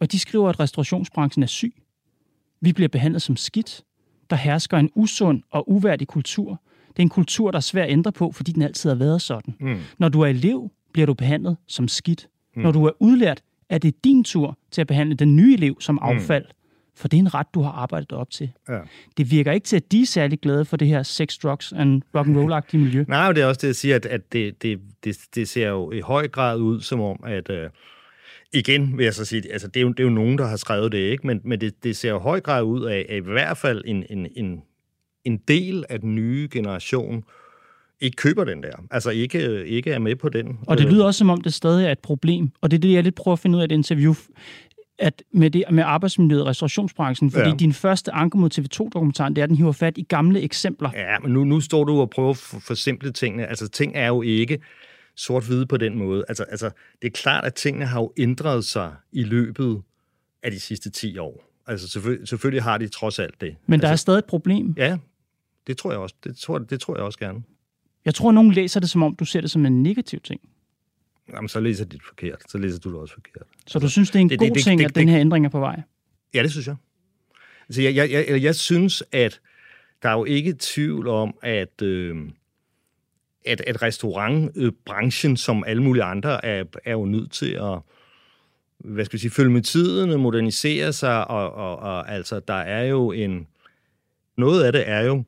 Og 0.00 0.12
de 0.12 0.18
skriver, 0.18 0.48
at 0.48 0.60
restaurationsbranchen 0.60 1.42
er 1.42 1.46
syg. 1.46 1.74
Vi 2.60 2.72
bliver 2.72 2.88
behandlet 2.88 3.22
som 3.22 3.36
skidt. 3.36 3.82
Der 4.30 4.36
hersker 4.36 4.76
en 4.76 4.90
usund 4.94 5.42
og 5.50 5.70
uværdig 5.70 6.08
kultur. 6.08 6.62
Det 6.88 6.98
er 6.98 7.02
en 7.02 7.08
kultur, 7.08 7.50
der 7.50 7.56
er 7.56 7.60
svær 7.60 7.82
at 7.82 7.90
ændre 7.90 8.12
på, 8.12 8.32
fordi 8.32 8.52
den 8.52 8.62
altid 8.62 8.90
har 8.90 8.96
været 8.96 9.22
sådan. 9.22 9.54
Mm. 9.60 9.78
Når 9.98 10.08
du 10.08 10.20
er 10.20 10.26
elev, 10.26 10.70
bliver 10.92 11.06
du 11.06 11.14
behandlet 11.14 11.56
som 11.66 11.88
skidt. 11.88 12.28
Mm. 12.56 12.62
Når 12.62 12.72
du 12.72 12.84
er 12.84 12.90
udlært, 12.98 13.42
er 13.68 13.78
det 13.78 14.04
din 14.04 14.24
tur 14.24 14.58
til 14.70 14.80
at 14.80 14.86
behandle 14.86 15.14
den 15.14 15.36
nye 15.36 15.54
elev 15.54 15.80
som 15.80 15.98
affald. 16.02 16.44
Mm. 16.44 16.54
For 16.96 17.08
det 17.08 17.16
er 17.16 17.20
en 17.20 17.34
ret, 17.34 17.46
du 17.54 17.62
har 17.62 17.70
arbejdet 17.70 18.12
op 18.12 18.30
til. 18.30 18.52
Ja. 18.68 18.78
Det 19.16 19.30
virker 19.30 19.52
ikke 19.52 19.64
til, 19.64 19.76
at 19.76 19.92
de 19.92 20.02
er 20.02 20.06
særlig 20.06 20.40
glade 20.40 20.64
for 20.64 20.76
det 20.76 20.88
her 20.88 21.02
sex, 21.02 21.38
drugs 21.38 21.72
and 21.72 22.02
rock 22.14 22.28
and 22.28 22.36
roll-agtige 22.36 22.78
miljø. 22.78 23.04
Nej, 23.08 23.26
men 23.26 23.36
det 23.36 23.42
er 23.42 23.46
også 23.46 23.58
det, 23.60 23.66
jeg 23.66 23.76
siger, 23.76 23.96
at, 23.96 24.06
at 24.06 24.32
det, 24.32 24.62
det, 24.62 24.80
det, 25.04 25.16
det 25.34 25.48
ser 25.48 25.68
jo 25.68 25.92
i 25.92 26.00
høj 26.00 26.28
grad 26.28 26.58
ud 26.58 26.80
som 26.80 27.00
om, 27.00 27.20
at 27.26 27.50
øh, 27.50 27.70
igen 28.52 28.98
vil 28.98 29.04
jeg 29.04 29.14
så 29.14 29.24
sige, 29.24 29.52
altså 29.52 29.68
det 29.68 29.76
er 29.76 29.80
jo, 29.80 29.88
det 29.88 30.00
er 30.00 30.04
jo 30.04 30.10
nogen, 30.10 30.38
der 30.38 30.46
har 30.46 30.56
skrevet 30.56 30.92
det, 30.92 30.98
ikke? 30.98 31.26
men, 31.26 31.40
men 31.44 31.60
det, 31.60 31.84
det 31.84 31.96
ser 31.96 32.10
jo 32.10 32.18
høj 32.18 32.40
grad 32.40 32.62
ud 32.62 32.84
af, 32.84 33.06
at 33.08 33.16
i 33.16 33.20
hvert 33.20 33.56
fald 33.56 33.82
en, 33.86 34.04
en, 34.10 34.26
en, 34.36 34.62
en 35.24 35.36
del 35.48 35.84
af 35.88 36.00
den 36.00 36.14
nye 36.14 36.48
generation 36.52 37.24
ikke 38.00 38.16
køber 38.16 38.44
den 38.44 38.62
der. 38.62 38.72
Altså 38.90 39.10
ikke, 39.10 39.64
ikke 39.66 39.90
er 39.92 39.98
med 39.98 40.16
på 40.16 40.28
den. 40.28 40.58
Og 40.66 40.78
det 40.78 40.92
lyder 40.92 41.04
også, 41.04 41.18
som 41.18 41.30
om 41.30 41.40
det 41.40 41.54
stadig 41.54 41.86
er 41.86 41.92
et 41.92 41.98
problem. 41.98 42.48
Og 42.60 42.70
det 42.70 42.76
er 42.76 42.80
det, 42.80 42.92
jeg 42.92 43.02
lidt 43.02 43.14
prøver 43.14 43.32
at 43.32 43.38
finde 43.38 43.56
ud 43.56 43.62
af 43.62 43.64
i 43.64 43.68
et 43.68 43.72
interview, 43.72 44.14
at 44.98 45.22
med, 45.32 45.50
det, 45.50 45.64
med 45.70 45.82
arbejdsmiljøet 45.86 46.40
i 46.40 46.44
restaurationsbranchen, 46.44 47.30
fordi 47.30 47.48
Ja. 47.48 47.54
din 47.56 47.72
første 47.72 48.12
anke 48.12 48.38
mod 48.38 48.50
TV2-dokumentaren, 48.58 49.36
det 49.36 49.40
er, 49.40 49.44
at 49.44 49.48
den 49.48 49.56
hiver 49.56 49.72
fat 49.72 49.98
i 49.98 50.02
gamle 50.02 50.40
eksempler. 50.42 50.90
Ja, 50.94 51.18
men 51.18 51.32
nu, 51.32 51.44
nu 51.44 51.60
står 51.60 51.84
du 51.84 52.00
og 52.00 52.10
prøver 52.10 52.30
at 52.30 52.36
for- 52.36 52.58
forsimple 52.60 53.12
tingene. 53.12 53.46
Altså, 53.46 53.68
ting 53.68 53.92
er 53.94 54.06
jo 54.06 54.22
ikke 54.22 54.58
sort-hvide 55.20 55.66
på 55.66 55.76
den 55.76 55.98
måde. 55.98 56.24
Altså, 56.28 56.44
altså, 56.44 56.70
det 57.02 57.08
er 57.08 57.12
klart, 57.12 57.44
at 57.44 57.54
tingene 57.54 57.86
har 57.86 58.00
jo 58.00 58.12
ændret 58.16 58.64
sig 58.64 58.94
i 59.12 59.22
løbet 59.22 59.82
af 60.42 60.50
de 60.50 60.60
sidste 60.60 60.90
10 60.90 61.18
år. 61.18 61.44
Altså, 61.66 61.88
selvfølgelig, 61.88 62.28
selvfølgelig 62.28 62.62
har 62.62 62.78
de 62.78 62.88
trods 62.88 63.18
alt 63.18 63.40
det. 63.40 63.56
Men 63.66 63.80
der 63.80 63.86
er 63.86 63.90
altså, 63.90 64.02
stadig 64.02 64.18
et 64.18 64.24
problem. 64.24 64.74
Ja, 64.76 64.98
det 65.66 65.76
tror 65.76 65.90
jeg 65.90 66.00
også. 66.00 66.14
Det 66.24 66.36
tror, 66.36 66.58
det 66.58 66.80
tror 66.80 66.96
jeg 66.96 67.04
også 67.04 67.18
gerne. 67.18 67.42
Jeg 68.04 68.14
tror, 68.14 68.28
at 68.28 68.34
nogen 68.34 68.52
læser 68.52 68.80
det, 68.80 68.90
som 68.90 69.02
om 69.02 69.16
du 69.16 69.24
ser 69.24 69.40
det 69.40 69.50
som 69.50 69.66
en 69.66 69.82
negativ 69.82 70.20
ting. 70.20 70.40
Jamen, 71.32 71.48
så 71.48 71.60
læser 71.60 71.84
de 71.84 71.90
det 71.96 72.02
forkert. 72.08 72.42
Så 72.48 72.58
læser 72.58 72.78
du 72.78 72.90
det 72.92 72.98
også 72.98 73.14
forkert. 73.14 73.42
Så 73.66 73.78
du 73.78 73.88
synes, 73.88 74.10
det 74.10 74.18
er 74.18 74.20
en 74.20 74.30
det- 74.30 74.38
god 74.38 74.46
det- 74.46 74.54
det- 74.54 74.64
ting, 74.64 74.78
det- 74.78 74.84
at 74.84 74.94
den 74.94 75.06
det- 75.06 75.12
her 75.12 75.20
ændring 75.20 75.44
er 75.46 75.50
på 75.50 75.58
vej? 75.60 75.82
Ja, 76.34 76.42
det 76.42 76.50
synes 76.50 76.66
jeg. 76.66 76.76
Altså, 77.68 77.82
jeg, 77.82 77.94
jeg, 77.96 78.10
jeg, 78.28 78.42
jeg 78.42 78.54
synes, 78.54 79.02
at 79.12 79.40
der 80.02 80.08
er 80.08 80.12
jo 80.12 80.24
ikke 80.24 80.54
tvivl 80.58 81.08
om, 81.08 81.34
at, 81.42 81.82
øh, 81.82 82.16
at, 83.44 83.60
at 83.60 83.82
restaurantbranchen, 83.82 85.36
som 85.36 85.64
alle 85.66 85.82
mulige 85.82 86.04
andre, 86.04 86.44
er, 86.44 86.64
er 86.84 86.92
jo 86.92 87.04
nødt 87.04 87.32
til 87.32 87.50
at 87.50 87.78
hvad 88.84 89.04
skal 89.04 89.12
vi 89.16 89.20
sige, 89.20 89.30
følge 89.30 89.50
med 89.50 89.62
tiden 89.62 90.10
og 90.10 90.20
modernisere 90.20 90.92
sig, 90.92 91.28
og, 91.28 91.52
og, 91.52 91.78
og 91.78 92.12
altså, 92.12 92.40
der 92.40 92.54
er 92.54 92.82
jo 92.82 93.12
en... 93.12 93.46
Noget 94.36 94.64
af 94.64 94.72
det 94.72 94.88
er 94.88 95.00
jo 95.00 95.24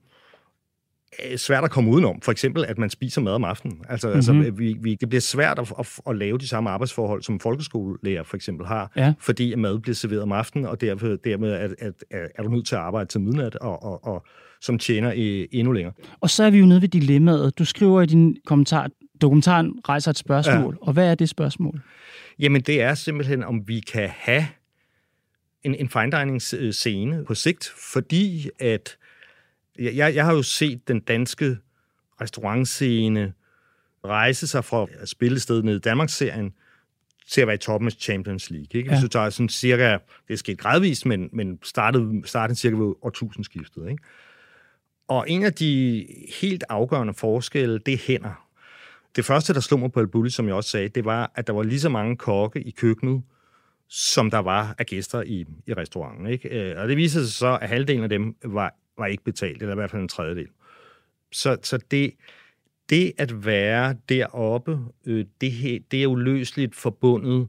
øh, 1.31 1.37
svært 1.37 1.65
at 1.65 1.71
komme 1.71 1.91
udenom. 1.91 2.21
For 2.21 2.33
eksempel, 2.33 2.65
at 2.65 2.79
man 2.79 2.91
spiser 2.91 3.21
mad 3.21 3.33
om 3.33 3.45
aftenen. 3.45 3.85
Altså, 3.89 4.07
mm-hmm. 4.07 4.17
altså 4.17 4.33
vi, 4.57 4.77
vi, 4.81 4.95
det 4.95 5.09
bliver 5.09 5.21
svært 5.21 5.59
at, 5.59 5.73
at, 5.79 6.01
at 6.07 6.17
lave 6.17 6.39
de 6.39 6.49
samme 6.49 6.71
arbejdsforhold, 6.71 7.23
som 7.23 7.41
folkeskolelærer 7.41 8.23
for 8.23 8.37
eksempel 8.37 8.67
har, 8.67 8.93
Ja. 8.97 9.15
fordi 9.21 9.55
mad 9.55 9.79
bliver 9.79 9.95
serveret 9.95 10.23
om 10.23 10.33
aftenen, 10.33 10.67
og 10.67 10.81
derfor, 10.81 11.07
dermed 11.07 11.53
er, 11.53 11.57
at, 11.59 11.75
at, 11.79 11.95
er 12.11 12.43
du 12.43 12.49
nødt 12.49 12.67
til 12.67 12.75
at 12.75 12.81
arbejde 12.81 13.09
til 13.09 13.21
midnat, 13.21 13.55
og, 13.55 13.83
og, 13.83 14.05
og 14.05 14.27
som 14.63 14.79
tjener 14.79 15.13
i, 15.13 15.49
endnu 15.53 15.73
længere. 15.73 15.95
Og 16.21 16.31
så 16.31 16.45
er 16.45 16.51
vi 16.51 16.59
jo 16.59 16.67
nede 16.67 16.83
ved 16.83 16.89
dilemmaet. 16.89 17.59
Du 17.59 17.65
skriver 17.65 18.03
i 18.03 18.07
din 18.07 18.37
kommentar, 18.47 18.91
dokumentaren 19.21 19.73
rejser 19.89 20.11
et 20.11 20.19
spørgsmål. 20.19 20.79
Ja. 20.81 20.87
Og 20.87 20.93
hvad 20.93 21.11
er 21.11 21.15
det 21.15 21.29
spørgsmål? 21.29 21.81
Jamen, 22.39 22.63
det 22.63 22.83
er 22.83 22.95
simpelthen, 22.95 23.43
om 23.43 23.69
vi 23.69 23.81
kan 23.81 24.09
have 24.17 24.47
en, 25.63 25.75
en 25.75 25.89
fine 25.89 26.11
dining 26.21 26.43
scene 26.75 27.25
på 27.25 27.35
sigt, 27.35 27.73
fordi 27.93 28.49
at 28.59 28.97
jeg, 29.79 30.15
jeg 30.15 30.25
har 30.25 30.33
jo 30.35 30.43
set 30.43 30.89
den 30.89 31.01
danske 31.01 31.57
restaurantscene 32.21 33.33
rejse 34.05 34.47
sig 34.47 34.65
fra 34.65 34.87
at 35.01 35.09
spille 35.09 35.35
et 35.37 35.43
sted 35.43 35.63
nede 35.63 35.77
i 35.77 35.81
Danmarksserien 35.81 36.53
til 37.29 37.41
at 37.41 37.47
være 37.47 37.55
i 37.55 37.59
toppen 37.59 37.87
af 37.89 37.93
Champions 37.93 38.51
League. 38.51 38.67
Ikke? 38.75 38.89
Hvis 38.89 38.97
Ja. 38.99 39.03
du 39.03 39.09
tager 39.09 39.31
sådan 39.31 39.49
cirka, 39.49 39.91
det 40.29 40.33
er 40.35 40.37
sket 40.37 40.59
gradvist, 40.59 41.07
men, 41.07 41.29
men 41.33 41.59
startede, 41.63 42.23
startede 42.25 42.59
cirka 42.59 42.77
ved 42.77 42.95
årtusindskiftet. 43.03 43.91
Ikke? 43.91 44.03
Og 45.13 45.31
en 45.31 45.45
af 45.45 45.53
de 45.53 46.07
helt 46.41 46.65
afgørende 46.69 47.15
forskelle, 47.15 47.79
det 47.79 47.95
er 47.95 47.99
hænder. 48.07 48.49
Det 49.17 49.25
første, 49.25 49.55
der 49.55 49.61
slog 49.61 49.81
mig 49.81 49.93
på 49.93 50.01
El 50.01 50.07
Bulli, 50.07 50.31
som 50.31 50.47
jeg 50.47 50.55
også 50.55 50.71
sagde, 50.71 50.89
det 50.89 51.05
var, 51.05 51.33
at 51.35 51.47
der 51.47 51.53
var 51.53 51.63
lige 51.63 51.81
så 51.81 51.89
mange 51.89 52.17
kokke 52.17 52.61
i 52.61 52.71
køkkenet, 52.71 53.23
som 53.89 54.31
der 54.31 54.39
var 54.39 54.75
af 54.79 54.87
gæster 54.87 55.23
i, 55.23 55.47
i 55.67 55.75
restauranten. 55.75 56.27
Ikke? 56.27 56.49
Øh, 56.49 56.83
og 56.83 56.89
det 56.89 56.97
viser 56.97 57.21
sig 57.21 57.33
så, 57.33 57.59
at 57.63 57.69
halvdelen 57.69 58.03
af 58.03 58.09
dem 58.09 58.37
var, 58.45 58.75
var 58.99 59.07
ikke 59.07 59.25
betalt, 59.25 59.63
eller 59.63 59.73
i 59.73 59.75
hvert 59.75 59.91
fald 59.91 60.03
en 60.03 60.09
tredjedel. 60.09 60.49
Så, 61.33 61.57
så 61.63 61.79
det, 61.91 62.15
det 62.91 63.13
at 63.19 63.47
være 63.47 63.97
deroppe, 64.09 64.79
øh, 65.07 65.25
det, 65.41 65.83
det 65.91 66.03
er 66.03 66.07
uløseligt 66.07 66.77
forbundet 66.77 67.49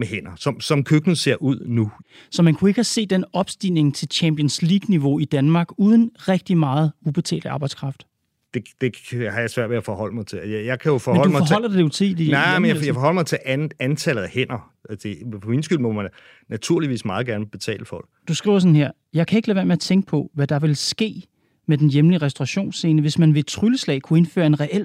med 0.00 0.06
hænder, 0.08 0.30
som, 0.36 0.60
som 0.60 0.84
køkkenet 0.84 1.18
ser 1.18 1.36
ud 1.42 1.60
nu. 1.66 1.90
Så 2.30 2.42
man 2.42 2.54
kunne 2.54 2.70
ikke 2.70 2.78
have 2.78 2.84
set 2.84 3.10
den 3.10 3.24
opstigning 3.32 3.94
til 3.94 4.08
Champions 4.10 4.62
League-niveau 4.62 5.18
i 5.18 5.24
Danmark 5.24 5.68
uden 5.78 6.10
rigtig 6.18 6.56
meget 6.58 6.92
ubetalt 7.06 7.46
arbejdskraft. 7.46 8.06
Det, 8.54 8.62
det 8.80 8.94
har 9.32 9.40
jeg 9.40 9.50
svært 9.50 9.70
ved 9.70 9.76
at 9.76 9.84
forholde 9.84 10.14
mig 10.14 10.26
til. 10.26 10.38
Jeg, 10.38 10.64
jeg 10.66 10.80
kan 10.80 10.88
jo 10.90 10.94
Men 10.94 11.00
forholde 11.00 11.24
du 11.24 11.32
mig 11.32 11.40
til... 11.40 11.48
forholder 11.48 11.68
dig 11.68 11.80
jo 11.80 11.88
til 11.88 12.18
de 12.18 12.30
Nej, 12.30 12.58
men 12.58 12.68
jeg, 12.68 12.86
jeg 12.86 12.94
forholder 12.94 13.14
mig 13.14 13.26
til 13.26 13.38
an, 13.44 13.70
antallet 13.78 14.22
af 14.22 14.28
hænder. 14.30 14.70
Altså, 14.90 15.08
det- 15.08 15.40
på 15.40 15.50
min 15.50 15.62
skyld 15.62 15.78
må 15.78 15.92
man 15.92 16.08
naturligvis 16.48 17.04
meget 17.04 17.26
gerne 17.26 17.46
betale 17.46 17.84
folk. 17.84 18.08
Du 18.28 18.34
skriver 18.34 18.58
sådan 18.58 18.76
her, 18.76 18.90
jeg 19.14 19.26
kan 19.26 19.36
ikke 19.36 19.48
lade 19.48 19.56
være 19.56 19.64
med 19.64 19.72
at 19.72 19.80
tænke 19.80 20.06
på, 20.06 20.30
hvad 20.34 20.46
der 20.46 20.58
vil 20.58 20.76
ske 20.76 21.22
med 21.68 21.78
den 21.78 21.90
hjemlige 21.90 22.18
restaurationsscene, 22.18 23.00
hvis 23.00 23.18
man 23.18 23.34
ved 23.34 23.42
trylleslag 23.42 24.02
kunne 24.02 24.18
indføre 24.18 24.46
en 24.46 24.60
reel 24.60 24.82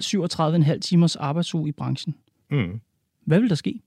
37,5 0.74 0.80
timers 0.80 1.16
arbejdsuge 1.16 1.70
i 1.70 1.72
branchen. 1.72 2.16
Mm. 2.52 2.80
Hvad 3.26 3.40
vil 3.40 3.50
der 3.50 3.56
ske? 3.56 3.80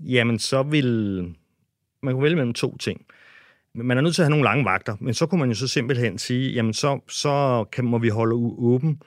Jamen, 0.00 0.38
så 0.38 0.62
vil... 0.62 1.20
Man 2.02 2.14
kunne 2.14 2.22
vælge 2.22 2.36
mellem 2.36 2.54
to 2.54 2.76
ting. 2.76 3.06
Man 3.74 3.98
er 3.98 4.00
nødt 4.00 4.14
til 4.14 4.22
at 4.22 4.26
have 4.26 4.30
nogle 4.30 4.44
lange 4.44 4.64
vagter, 4.64 4.96
men 5.00 5.14
så 5.14 5.26
kunne 5.26 5.38
man 5.38 5.48
jo 5.48 5.54
så 5.54 5.68
simpelthen 5.68 6.18
sige, 6.18 6.52
jamen 6.52 6.72
så, 6.72 7.00
så 7.08 7.64
kan, 7.72 7.84
må 7.84 7.98
vi 7.98 8.08
holde 8.08 8.34
åben 8.58 9.02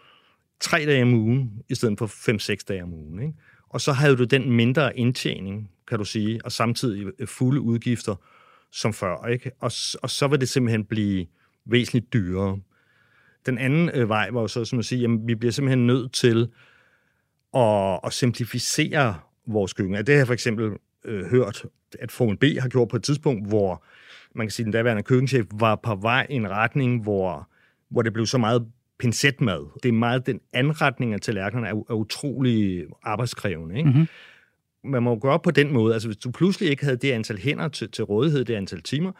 tre 0.60 0.86
dage 0.86 1.04
om 1.04 1.13
ugen, 1.13 1.62
i 1.69 1.75
stedet 1.75 1.99
for 1.99 2.08
fem-seks 2.08 2.63
dage 2.63 2.84
om 2.84 2.93
ugen. 2.93 3.21
Ikke? 3.21 3.34
Og 3.69 3.82
så 3.82 3.91
havde 3.91 4.17
du 4.17 4.23
den 4.23 4.52
mindre 4.52 4.97
indtjening, 4.97 5.71
kan 5.88 5.97
du 5.97 6.06
sige, 6.06 6.39
og 6.45 6.52
samtidig 6.52 7.06
øh, 7.19 7.28
fulde 7.28 7.62
udgifter 7.62 8.15
som 8.71 8.93
før. 8.93 9.25
Ikke? 9.25 9.52
Og, 9.60 9.71
og 10.02 10.10
så 10.10 10.28
vil 10.30 10.39
det 10.39 10.49
simpelthen 10.49 10.86
blive 10.86 11.25
væsentligt 11.65 12.13
dyrere. 12.13 12.60
Den 13.45 13.58
anden 13.58 13.89
øh, 13.93 14.10
vej 14.10 14.30
var 14.32 14.41
jo 14.41 14.47
så 14.47 14.65
som 14.65 14.80
at 14.80 14.86
sige, 14.86 15.02
jamen 15.02 15.28
vi 15.28 15.36
bliver 15.36 15.52
simpelthen 15.52 15.88
nødt 15.88 16.13
til 16.13 16.49
at, 17.56 17.99
at 18.04 18.13
simplificere 18.13 19.19
vores 19.54 19.74
køkken. 19.74 19.96
Det 19.96 20.10
har 20.10 20.16
jeg 20.16 20.28
for 20.28 20.34
eksempel 20.34 20.72
øh, 21.06 21.26
hørt, 21.26 21.66
at 22.00 22.12
Formel 22.12 22.38
B 22.38 22.44
har 22.60 22.70
gjort 22.70 22.88
på 22.88 22.96
et 22.96 23.04
tidspunkt, 23.04 23.48
hvor 23.48 23.84
man 24.36 24.48
kan 24.48 24.52
sige, 24.52 24.64
at 24.64 24.66
den 24.66 24.74
daværende 24.74 25.04
køkkenchef 25.04 25.46
var 25.54 25.76
på 25.76 25.96
vej 25.96 26.28
i 26.30 26.34
en 26.34 26.50
retning, 26.50 27.04
hvor, 27.04 27.50
hvor 27.90 28.02
det 28.02 28.14
blev 28.14 28.26
så 28.26 28.38
meget 28.38 28.68
pincetmad. 29.00 29.66
Det 29.84 29.90
er 29.90 29.94
meget, 29.94 30.26
den 30.26 30.40
anretning 30.54 31.14
af 31.14 31.22
tallerkenerne 31.22 31.68
er, 31.68 31.84
er 31.90 31.94
utrolig 31.94 32.86
arbejdskrævende. 33.04 33.78
Ikke? 33.78 33.90
Mm-hmm. 33.90 34.08
Man 34.84 35.04
må 35.04 35.20
gøre 35.20 35.40
på 35.40 35.52
den 35.52 35.74
måde. 35.74 35.94
Altså, 35.94 36.08
hvis 36.08 36.18
du 36.18 36.32
pludselig 36.32 36.70
ikke 36.70 36.84
havde 36.84 36.98
det 36.98 37.12
antal 37.12 37.38
hænder 37.38 37.68
til, 37.68 37.92
til 37.92 38.04
rådighed, 38.04 38.46
det 38.46 38.56
antal 38.56 38.82
timer, 38.82 39.12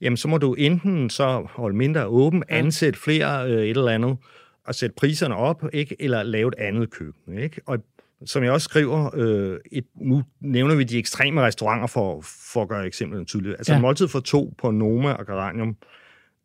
jamen 0.00 0.16
så 0.16 0.28
må 0.28 0.38
du 0.38 0.54
enten 0.54 1.10
så 1.10 1.46
holde 1.50 1.76
mindre 1.76 2.06
åben, 2.06 2.42
ansætte 2.48 2.98
flere 2.98 3.50
øh, 3.50 3.62
et 3.62 3.76
eller 3.76 3.88
andet, 3.88 4.16
og 4.64 4.74
sætte 4.74 4.94
priserne 4.94 5.36
op, 5.36 5.64
ikke? 5.72 5.96
eller 6.02 6.22
lave 6.22 6.48
et 6.48 6.54
andet 6.58 6.90
køkken. 6.90 7.38
Ikke? 7.38 7.60
Og 7.66 7.78
som 8.26 8.44
jeg 8.44 8.52
også 8.52 8.64
skriver, 8.64 9.10
øh, 9.14 9.58
et, 9.72 9.84
nu 9.94 10.22
nævner 10.40 10.74
vi 10.74 10.84
de 10.84 10.98
ekstreme 10.98 11.42
restauranter 11.42 11.86
for, 11.86 12.20
for 12.52 12.62
at 12.62 12.68
gøre 12.68 12.86
eksemplet 12.86 13.26
tydeligt. 13.26 13.54
Altså 13.54 13.72
ja. 13.72 13.76
en 13.76 13.82
måltid 13.82 14.08
for 14.08 14.20
to 14.20 14.54
på 14.58 14.70
Noma 14.70 15.12
og 15.12 15.26
Garanium 15.26 15.76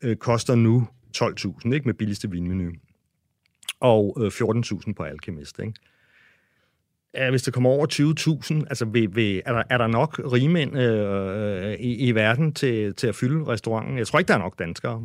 øh, 0.04 0.16
koster 0.16 0.56
nu 0.56 0.88
12.000, 1.18 1.74
ikke 1.74 1.86
med 1.86 1.94
billigste 1.94 2.32
vinmenu. 2.32 2.72
Og 3.80 4.18
øh, 4.22 4.28
14.000 4.28 4.94
på 4.94 5.04
Alchemist, 5.04 5.60
ikke? 5.60 5.74
Ja, 7.14 7.30
hvis 7.30 7.44
det 7.44 7.54
kommer 7.54 7.70
over 7.70 7.86
20.000, 8.62 8.68
altså 8.70 8.86
vil, 8.86 9.16
vil, 9.16 9.42
er, 9.46 9.54
der, 9.54 9.64
er 9.70 9.78
der 9.78 9.88
nok 9.88 10.20
rigmænd 10.20 10.78
øh, 10.78 11.74
i, 11.74 12.08
i 12.08 12.12
verden 12.12 12.54
til, 12.54 12.96
til 12.96 13.08
at 13.08 13.16
fylde 13.16 13.48
restauranten? 13.48 13.98
Jeg 13.98 14.08
tror 14.08 14.20
ikke, 14.20 14.28
der 14.28 14.34
er 14.34 14.40
nok 14.40 14.60
danskere. 14.60 15.04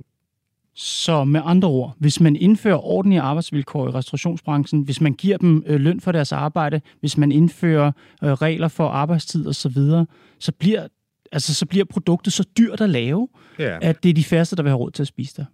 Så 0.80 1.24
med 1.24 1.40
andre 1.44 1.68
ord, 1.68 1.96
hvis 1.98 2.20
man 2.20 2.36
indfører 2.36 2.84
ordentlige 2.86 3.20
arbejdsvilkår 3.20 3.88
i 3.88 3.90
restaurationsbranchen, 3.90 4.82
hvis 4.82 5.00
man 5.00 5.12
giver 5.14 5.38
dem 5.38 5.62
øh, 5.66 5.80
løn 5.80 6.00
for 6.00 6.12
deres 6.12 6.32
arbejde, 6.32 6.80
hvis 7.00 7.16
man 7.16 7.32
indfører 7.32 7.92
øh, 8.24 8.32
regler 8.32 8.68
for 8.68 8.88
arbejdstid 8.88 9.46
osv., 9.46 9.52
så, 9.52 9.68
videre, 9.68 10.06
så 10.38 10.52
bliver 10.52 10.88
altså 11.32 11.54
så 11.54 11.66
bliver 11.66 11.84
produktet 11.84 12.32
så 12.32 12.44
dyrt 12.58 12.80
at 12.80 12.90
lave, 12.90 13.28
ja. 13.58 13.78
at 13.82 14.02
det 14.02 14.08
er 14.08 14.14
de 14.14 14.24
færreste, 14.24 14.56
der 14.56 14.62
vil 14.62 14.70
have 14.70 14.78
råd 14.78 14.90
til 14.90 15.02
at 15.02 15.06
spise 15.06 15.36
det. 15.36 15.46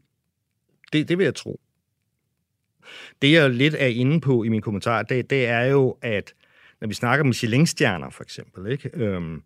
Det, 0.92 1.08
det 1.08 1.18
vil 1.18 1.24
jeg 1.24 1.34
tro. 1.34 1.60
Det, 3.22 3.32
jeg 3.32 3.50
lidt 3.50 3.74
er 3.78 3.86
inde 3.86 4.20
på 4.20 4.42
i 4.42 4.48
min 4.48 4.60
kommentar, 4.60 5.02
det, 5.02 5.30
det 5.30 5.46
er 5.46 5.64
jo, 5.64 5.96
at 6.02 6.34
når 6.80 6.88
vi 6.88 6.94
snakker 6.94 7.24
Michelin-stjerner, 7.24 8.10
for 8.10 8.22
eksempel, 8.22 8.72
ikke? 8.72 8.90
Øhm, 8.94 9.42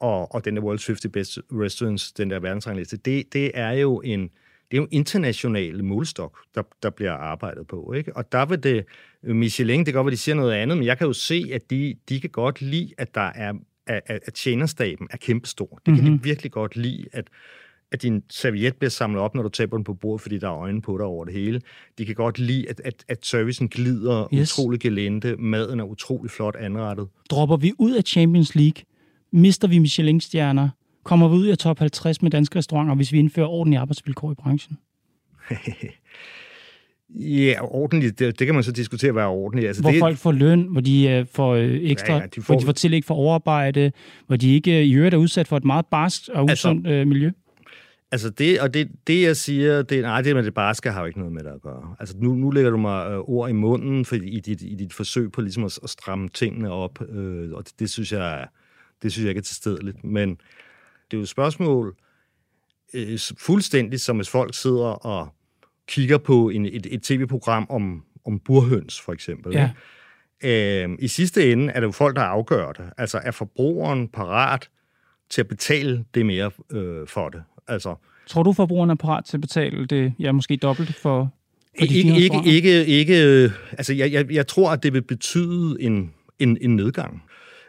og, 0.00 0.34
og 0.34 0.44
den 0.44 0.56
der 0.56 0.62
World's 0.62 0.86
50 0.86 1.12
Best 1.12 1.38
Restaurants, 1.52 2.12
den 2.12 2.30
der 2.30 2.40
verdensrangliste, 2.40 2.96
det, 2.96 3.32
det 3.32 3.50
er 3.54 3.72
jo 3.72 4.00
en 4.04 4.30
det 4.70 4.76
er 4.76 4.82
jo 4.82 4.88
international 4.90 5.84
målstok, 5.84 6.38
der, 6.54 6.62
der 6.82 6.90
bliver 6.90 7.12
arbejdet 7.12 7.66
på. 7.66 7.92
Ikke? 7.92 8.16
Og 8.16 8.32
der 8.32 8.46
vil 8.46 8.62
det, 8.62 8.84
Michelin, 9.22 9.78
det 9.78 9.86
kan 9.86 9.94
godt 9.94 10.04
være, 10.04 10.12
de 10.12 10.16
siger 10.16 10.34
noget 10.34 10.52
andet, 10.52 10.78
men 10.78 10.86
jeg 10.86 10.98
kan 10.98 11.06
jo 11.06 11.12
se, 11.12 11.44
at 11.52 11.70
de, 11.70 11.94
de 12.08 12.20
kan 12.20 12.30
godt 12.30 12.62
lide, 12.62 12.94
at 12.98 13.14
der 13.14 13.30
er 13.34 13.52
at, 13.86 14.02
at 14.06 14.34
tjenerstaben 14.34 15.08
er 15.10 15.16
kæmpestor. 15.16 15.66
Det 15.66 15.80
mm-hmm. 15.86 15.96
kan 15.96 16.06
de 16.06 16.10
mhm. 16.10 16.24
virkelig 16.24 16.52
godt 16.52 16.76
lide, 16.76 17.04
at 17.12 17.28
at 17.92 18.02
din 18.02 18.22
serviet 18.30 18.76
bliver 18.76 18.90
samlet 18.90 19.20
op, 19.22 19.34
når 19.34 19.42
du 19.42 19.48
taber 19.48 19.76
den 19.76 19.84
på 19.84 19.94
bordet, 19.94 20.20
fordi 20.20 20.38
der 20.38 20.48
er 20.48 20.54
øjne 20.54 20.82
på 20.82 20.98
dig 20.98 21.06
over 21.06 21.24
det 21.24 21.34
hele. 21.34 21.60
De 21.98 22.06
kan 22.06 22.14
godt 22.14 22.38
lide, 22.38 22.68
at, 22.68 22.80
at, 22.84 23.04
at 23.08 23.26
servicen 23.26 23.68
glider 23.68 24.28
yes. 24.34 24.52
utrolig 24.52 24.80
gelente, 24.80 25.36
maden 25.36 25.80
er 25.80 25.84
utrolig 25.84 26.30
flot 26.30 26.56
anrettet. 26.56 27.08
Dropper 27.30 27.56
vi 27.56 27.72
ud 27.78 27.92
af 27.92 28.02
Champions 28.02 28.54
League, 28.54 28.82
mister 29.30 29.68
vi 29.68 29.78
Michelin-stjerner, 29.78 30.68
kommer 31.04 31.28
vi 31.28 31.34
ud 31.34 31.46
af 31.46 31.58
top 31.58 31.78
50 31.78 32.22
med 32.22 32.30
danske 32.30 32.58
restauranter, 32.58 32.94
hvis 32.94 33.12
vi 33.12 33.18
indfører 33.18 33.46
ordentlige 33.46 33.80
arbejdsvilkår 33.80 34.32
i 34.32 34.34
branchen? 34.34 34.78
Ja, 37.16 37.54
ordentligt, 37.60 38.18
det, 38.18 38.38
det 38.38 38.46
kan 38.46 38.54
man 38.54 38.64
så 38.64 38.72
diskutere, 38.72 39.12
hvad 39.12 39.22
er 39.22 39.26
ordentligt. 39.26 39.66
Altså, 39.66 39.82
hvor 39.82 39.90
det, 39.90 39.98
folk 39.98 40.16
får 40.16 40.32
løn, 40.32 40.62
hvor 40.62 40.80
de 40.80 41.20
uh, 41.20 41.34
får 41.34 41.54
uh, 41.54 41.60
ekstra, 41.62 42.14
ja, 42.14 42.20
ja, 42.20 42.26
de 42.26 42.42
får, 42.42 42.54
hvor 42.54 42.60
de 42.60 42.66
får 42.66 42.72
tillæg 42.72 43.04
for 43.04 43.14
overarbejde, 43.14 43.92
hvor 44.26 44.36
de 44.36 44.54
ikke 44.54 44.70
uh, 44.70 44.76
i 44.76 44.94
øvrigt 44.94 45.14
er 45.14 45.18
udsat 45.18 45.48
for 45.48 45.56
et 45.56 45.64
meget 45.64 45.86
barsk 45.86 46.28
og 46.28 46.44
usundt 46.44 46.86
altså, 46.86 47.02
uh, 47.02 47.08
miljø. 47.08 47.30
Altså 48.12 48.30
det, 48.30 48.60
og 48.60 48.74
det, 48.74 48.90
det 49.06 49.22
jeg 49.22 49.36
siger, 49.36 49.82
det, 49.82 50.02
nej, 50.02 50.22
det 50.22 50.36
med 50.36 50.42
det 50.42 50.54
barske 50.54 50.90
har 50.90 51.00
jo 51.00 51.06
ikke 51.06 51.18
noget 51.18 51.34
med 51.34 51.44
det 51.44 51.50
at 51.50 51.62
gøre. 51.62 51.96
Altså 52.00 52.14
nu, 52.18 52.34
nu 52.34 52.50
lægger 52.50 52.70
du 52.70 52.76
mig 52.76 53.10
øh, 53.10 53.18
ord 53.18 53.50
i 53.50 53.52
munden 53.52 54.04
for, 54.04 54.14
i, 54.16 54.40
dit, 54.40 54.62
i 54.62 54.74
dit 54.74 54.92
forsøg 54.92 55.32
på 55.32 55.40
ligesom 55.40 55.64
at, 55.64 55.78
at 55.82 55.90
stramme 55.90 56.28
tingene 56.28 56.70
op, 56.70 57.02
øh, 57.08 57.52
og 57.52 57.64
det, 57.64 57.72
det, 57.78 57.90
synes 57.90 58.12
jeg, 58.12 58.46
det 59.02 59.12
synes 59.12 59.24
jeg 59.24 59.30
ikke 59.30 59.38
er 59.38 59.42
tilstedeligt. 59.42 60.04
Men 60.04 60.38
det 61.14 61.18
er 61.18 61.20
jo 61.20 61.22
et 61.22 61.28
spørgsmål 61.28 61.96
øh, 62.94 63.18
fuldstændig, 63.38 64.00
som 64.00 64.16
hvis 64.16 64.28
folk 64.28 64.54
sidder 64.54 64.86
og 64.86 65.28
kigger 65.88 66.18
på 66.18 66.48
en, 66.48 66.66
et, 66.66 66.86
et 66.90 67.02
tv-program 67.02 67.66
om, 67.70 68.04
om 68.26 68.40
burhøns, 68.40 69.00
for 69.00 69.12
eksempel. 69.12 69.52
Ja. 69.52 69.70
Øh, 70.44 70.98
I 70.98 71.08
sidste 71.08 71.52
ende 71.52 71.72
er 71.72 71.80
det 71.80 71.86
jo 71.86 71.92
folk, 71.92 72.16
der 72.16 72.22
afgør 72.22 72.72
det. 72.72 72.84
Altså 72.98 73.20
er 73.24 73.30
forbrugeren 73.30 74.08
parat 74.08 74.68
til 75.30 75.40
at 75.40 75.48
betale 75.48 76.04
det 76.14 76.26
mere 76.26 76.50
øh, 76.72 77.06
for 77.06 77.28
det? 77.28 77.42
Altså, 77.68 77.94
Tror 78.26 78.42
du, 78.42 78.52
forbrugerne 78.52 78.92
er 78.92 78.96
parat 78.96 79.24
til 79.24 79.36
at 79.36 79.40
betale 79.40 79.86
det, 79.86 80.14
ja, 80.18 80.32
måske 80.32 80.56
dobbelt 80.56 80.94
for, 80.94 81.34
for 81.78 81.86
de 81.86 81.94
ikke, 81.94 82.16
ikke, 82.16 82.42
ikke, 82.44 82.86
ikke, 82.86 83.24
øh, 83.24 83.50
altså 83.72 83.94
jeg, 83.94 84.12
jeg, 84.12 84.32
jeg 84.32 84.46
tror, 84.46 84.72
at 84.72 84.82
det 84.82 84.92
vil 84.92 85.02
betyde 85.02 85.82
en, 85.82 86.12
en, 86.38 86.58
en 86.60 86.76
nedgang. 86.76 87.22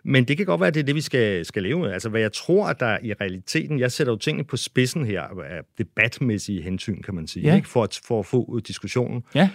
Men 0.05 0.23
det 0.23 0.37
kan 0.37 0.45
godt 0.45 0.61
være, 0.61 0.67
at 0.67 0.73
det 0.73 0.79
er 0.79 0.85
det, 0.85 0.95
vi 0.95 1.01
skal, 1.01 1.45
skal 1.45 1.63
leve 1.63 1.79
med. 1.79 1.91
Altså, 1.91 2.09
hvad 2.09 2.21
jeg 2.21 2.33
tror, 2.33 2.67
at 2.67 2.79
der 2.79 2.97
i 3.03 3.13
realiteten, 3.13 3.79
jeg 3.79 3.91
sætter 3.91 4.13
jo 4.13 4.17
tingene 4.17 4.43
på 4.43 4.57
spidsen 4.57 5.05
her, 5.05 5.21
af 5.21 5.61
debatmæssige 5.77 6.61
hensyn, 6.61 7.01
kan 7.01 7.15
man 7.15 7.27
sige, 7.27 7.47
ja. 7.47 7.55
ikke? 7.55 7.67
For, 7.67 7.83
at, 7.83 7.99
for 8.07 8.19
at 8.19 8.25
få 8.25 8.59
diskussionen. 8.59 9.23
Ja. 9.35 9.49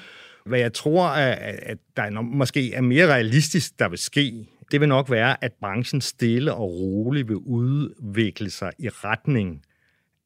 Hvad 0.46 0.58
jeg 0.58 0.72
tror, 0.72 1.06
at, 1.06 1.58
at 1.62 1.78
der 1.96 2.02
er, 2.02 2.20
måske 2.20 2.74
er 2.74 2.80
mere 2.80 3.06
realistisk, 3.06 3.78
der 3.78 3.88
vil 3.88 3.98
ske, 3.98 4.46
det 4.72 4.80
vil 4.80 4.88
nok 4.88 5.10
være, 5.10 5.44
at 5.44 5.52
branchen 5.60 6.00
stille 6.00 6.54
og 6.54 6.70
roligt 6.70 7.28
vil 7.28 7.36
udvikle 7.36 8.50
sig 8.50 8.72
i 8.78 8.88
retning 8.88 9.62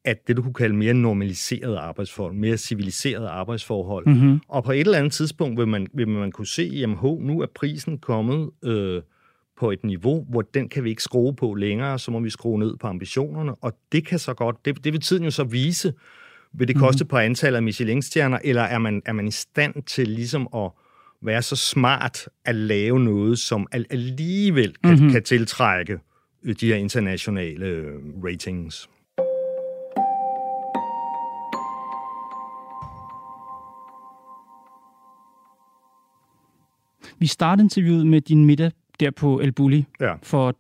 at 0.05 0.29
det, 0.29 0.37
du 0.37 0.43
kunne 0.43 0.55
kalde 0.55 0.77
mere 0.77 0.95
normaliserede 0.95 1.79
arbejdsforhold, 1.79 2.35
mere 2.35 2.57
civiliserede 2.57 3.29
arbejdsforhold. 3.29 4.07
Mm-hmm. 4.07 4.41
Og 4.49 4.65
på 4.65 4.73
et 4.73 4.81
eller 4.81 4.99
andet 4.99 5.13
tidspunkt 5.13 5.59
vil 5.59 5.69
man, 5.69 5.87
vil 5.95 6.09
man 6.09 6.33
kunne 6.33 6.47
se, 6.47 6.63
jamen 6.63 6.97
ho, 6.97 7.21
nu 7.23 7.41
er 7.41 7.47
prisen 7.55 7.99
kommet 7.99 8.51
øh, 8.65 9.03
på 9.65 9.71
et 9.71 9.85
niveau, 9.85 10.27
hvor 10.29 10.43
den 10.43 10.69
kan 10.69 10.85
vi 10.85 10.91
ikke 10.91 11.03
skrue 11.03 11.35
på 11.35 11.55
længere, 11.55 11.99
så 11.99 12.11
må 12.11 12.21
vi 12.21 12.31
skrue 12.31 12.59
ned 12.59 12.77
på 12.77 12.87
ambitionerne, 12.87 13.55
og 13.55 13.73
det 13.93 14.07
kan 14.07 14.19
så 14.19 14.35
godt, 14.35 14.57
det, 14.65 14.85
det 14.85 14.93
vil 14.93 15.01
tiden 15.01 15.25
jo 15.25 15.31
så 15.31 15.45
vise, 15.45 15.93
vil 16.53 16.69
det 16.69 16.77
koste 16.77 17.05
mm-hmm. 17.05 17.09
på 17.09 17.19
antallet 17.19 17.57
af 17.57 17.63
Michelin-stjerner, 17.63 18.39
eller 18.45 18.63
er 18.63 18.79
man, 18.79 19.03
er 19.07 19.13
man 19.13 19.29
i 19.29 19.31
stand 19.31 19.83
til 19.83 20.09
ligesom 20.09 20.49
at 20.55 20.71
være 21.23 21.43
så 21.43 21.57
smart 21.57 22.29
at 22.45 22.55
lave 22.55 23.01
noget, 23.01 23.39
som 23.39 23.67
alligevel 23.73 24.75
kan, 24.85 24.95
mm-hmm. 24.95 25.11
kan 25.11 25.23
tiltrække 25.23 25.99
de 26.61 26.67
her 26.67 26.77
internationale 26.77 27.67
øh, 27.67 27.95
ratings? 28.25 28.89
Vi 37.19 37.27
startede 37.27 37.65
interviewet 37.65 38.07
med 38.07 38.21
din 38.21 38.45
middag 38.45 38.71
der 39.01 39.11
på 39.11 39.41
El 39.41 39.53
Bulli 39.53 39.85
ja. 40.01 40.15
for 40.23 40.55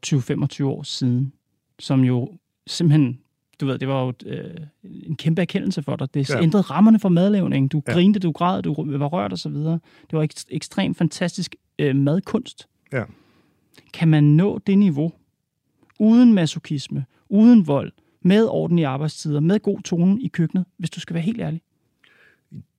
20-25 0.62 0.64
år 0.64 0.82
siden, 0.82 1.32
som 1.78 2.00
jo 2.04 2.32
simpelthen, 2.66 3.18
du 3.60 3.66
ved, 3.66 3.78
det 3.78 3.88
var 3.88 4.04
jo 4.04 4.12
øh, 4.26 4.54
en 4.82 5.16
kæmpe 5.16 5.42
erkendelse 5.42 5.82
for 5.82 5.96
dig. 5.96 6.14
Det 6.14 6.30
ja. 6.30 6.42
ændrede 6.42 6.62
rammerne 6.62 7.00
for 7.00 7.08
madlavning. 7.08 7.72
Du 7.72 7.82
ja. 7.88 7.92
grinte, 7.92 8.20
du 8.20 8.32
græd, 8.32 8.62
du 8.62 8.98
var 8.98 9.06
rørt 9.06 9.32
og 9.32 9.38
så 9.38 9.48
videre. 9.48 9.78
Det 10.10 10.18
var 10.18 10.24
ek- 10.24 10.44
ekstremt 10.50 10.96
fantastisk 10.96 11.56
øh, 11.78 11.96
madkunst. 11.96 12.68
Ja. 12.92 13.04
Kan 13.92 14.08
man 14.08 14.24
nå 14.24 14.58
det 14.58 14.78
niveau 14.78 15.12
uden 16.00 16.32
masokisme, 16.32 17.04
uden 17.28 17.66
vold, 17.66 17.92
med 18.22 18.46
ordentlige 18.46 18.86
arbejdstider, 18.86 19.40
med 19.40 19.60
god 19.60 19.80
tone 19.80 20.22
i 20.22 20.28
køkkenet, 20.28 20.64
hvis 20.78 20.90
du 20.90 21.00
skal 21.00 21.14
være 21.14 21.22
helt 21.22 21.40
ærlig? 21.40 21.62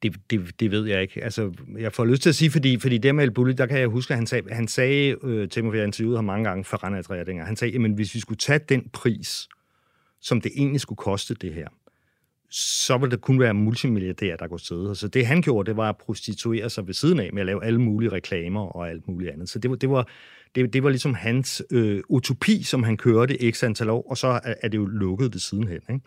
Det, 0.03 0.15
det, 0.29 0.59
det 0.59 0.71
ved 0.71 0.85
jeg 0.85 1.01
ikke. 1.01 1.23
Altså, 1.23 1.53
jeg 1.77 1.93
får 1.93 2.05
lyst 2.05 2.21
til 2.21 2.29
at 2.29 2.35
sige, 2.35 2.51
fordi, 2.51 2.79
fordi 2.79 2.97
det 2.97 3.15
med 3.15 3.23
El 3.23 3.31
Bulli, 3.31 3.53
der 3.53 3.65
kan 3.65 3.79
jeg 3.79 3.87
huske, 3.87 4.11
at 4.11 4.17
han 4.17 4.27
sagde, 4.27 4.53
han 4.53 4.67
sagde 4.67 5.15
øh, 5.23 5.49
til 5.49 5.63
mig, 5.63 5.71
for 5.71 5.75
jeg 5.75 5.85
interviewede 5.85 6.17
ham 6.17 6.25
mange 6.25 6.43
gange 6.43 6.63
for 6.63 6.83
Renat 6.83 7.45
han 7.45 7.55
sagde, 7.55 7.85
at 7.85 7.91
hvis 7.91 8.15
vi 8.15 8.19
skulle 8.19 8.37
tage 8.37 8.59
den 8.69 8.89
pris, 8.93 9.47
som 10.21 10.41
det 10.41 10.51
egentlig 10.55 10.81
skulle 10.81 10.97
koste 10.97 11.33
det 11.33 11.53
her, 11.53 11.67
så 12.49 12.97
ville 12.97 13.11
det 13.11 13.21
kun 13.21 13.39
være 13.39 13.53
multimilliardærer, 13.53 14.37
der 14.37 14.47
kunne 14.47 14.59
sidde. 14.59 14.95
Så 14.95 15.07
det 15.07 15.25
han 15.25 15.41
gjorde, 15.41 15.69
det 15.69 15.77
var 15.77 15.89
at 15.89 15.97
prostituere 15.97 16.69
sig 16.69 16.87
ved 16.87 16.93
siden 16.93 17.19
af 17.19 17.29
med 17.33 17.41
at 17.41 17.45
lave 17.45 17.65
alle 17.65 17.81
mulige 17.81 18.11
reklamer 18.11 18.61
og 18.61 18.89
alt 18.89 19.07
muligt 19.07 19.31
andet. 19.31 19.49
Så 19.49 19.59
det 19.59 19.71
var, 19.71 19.75
det 19.75 19.89
var, 19.89 20.07
det, 20.55 20.73
det 20.73 20.83
var 20.83 20.89
ligesom 20.89 21.13
hans 21.13 21.63
øh, 21.71 22.01
utopi, 22.09 22.63
som 22.63 22.83
han 22.83 22.97
kørte 22.97 23.51
x 23.51 23.63
antal 23.63 23.89
år, 23.89 24.09
og 24.09 24.17
så 24.17 24.27
er, 24.27 24.53
er 24.61 24.67
det 24.67 24.77
jo 24.77 24.85
lukket 24.85 25.33
det 25.33 25.41
sidenhen. 25.41 25.81
Ikke? 25.89 26.05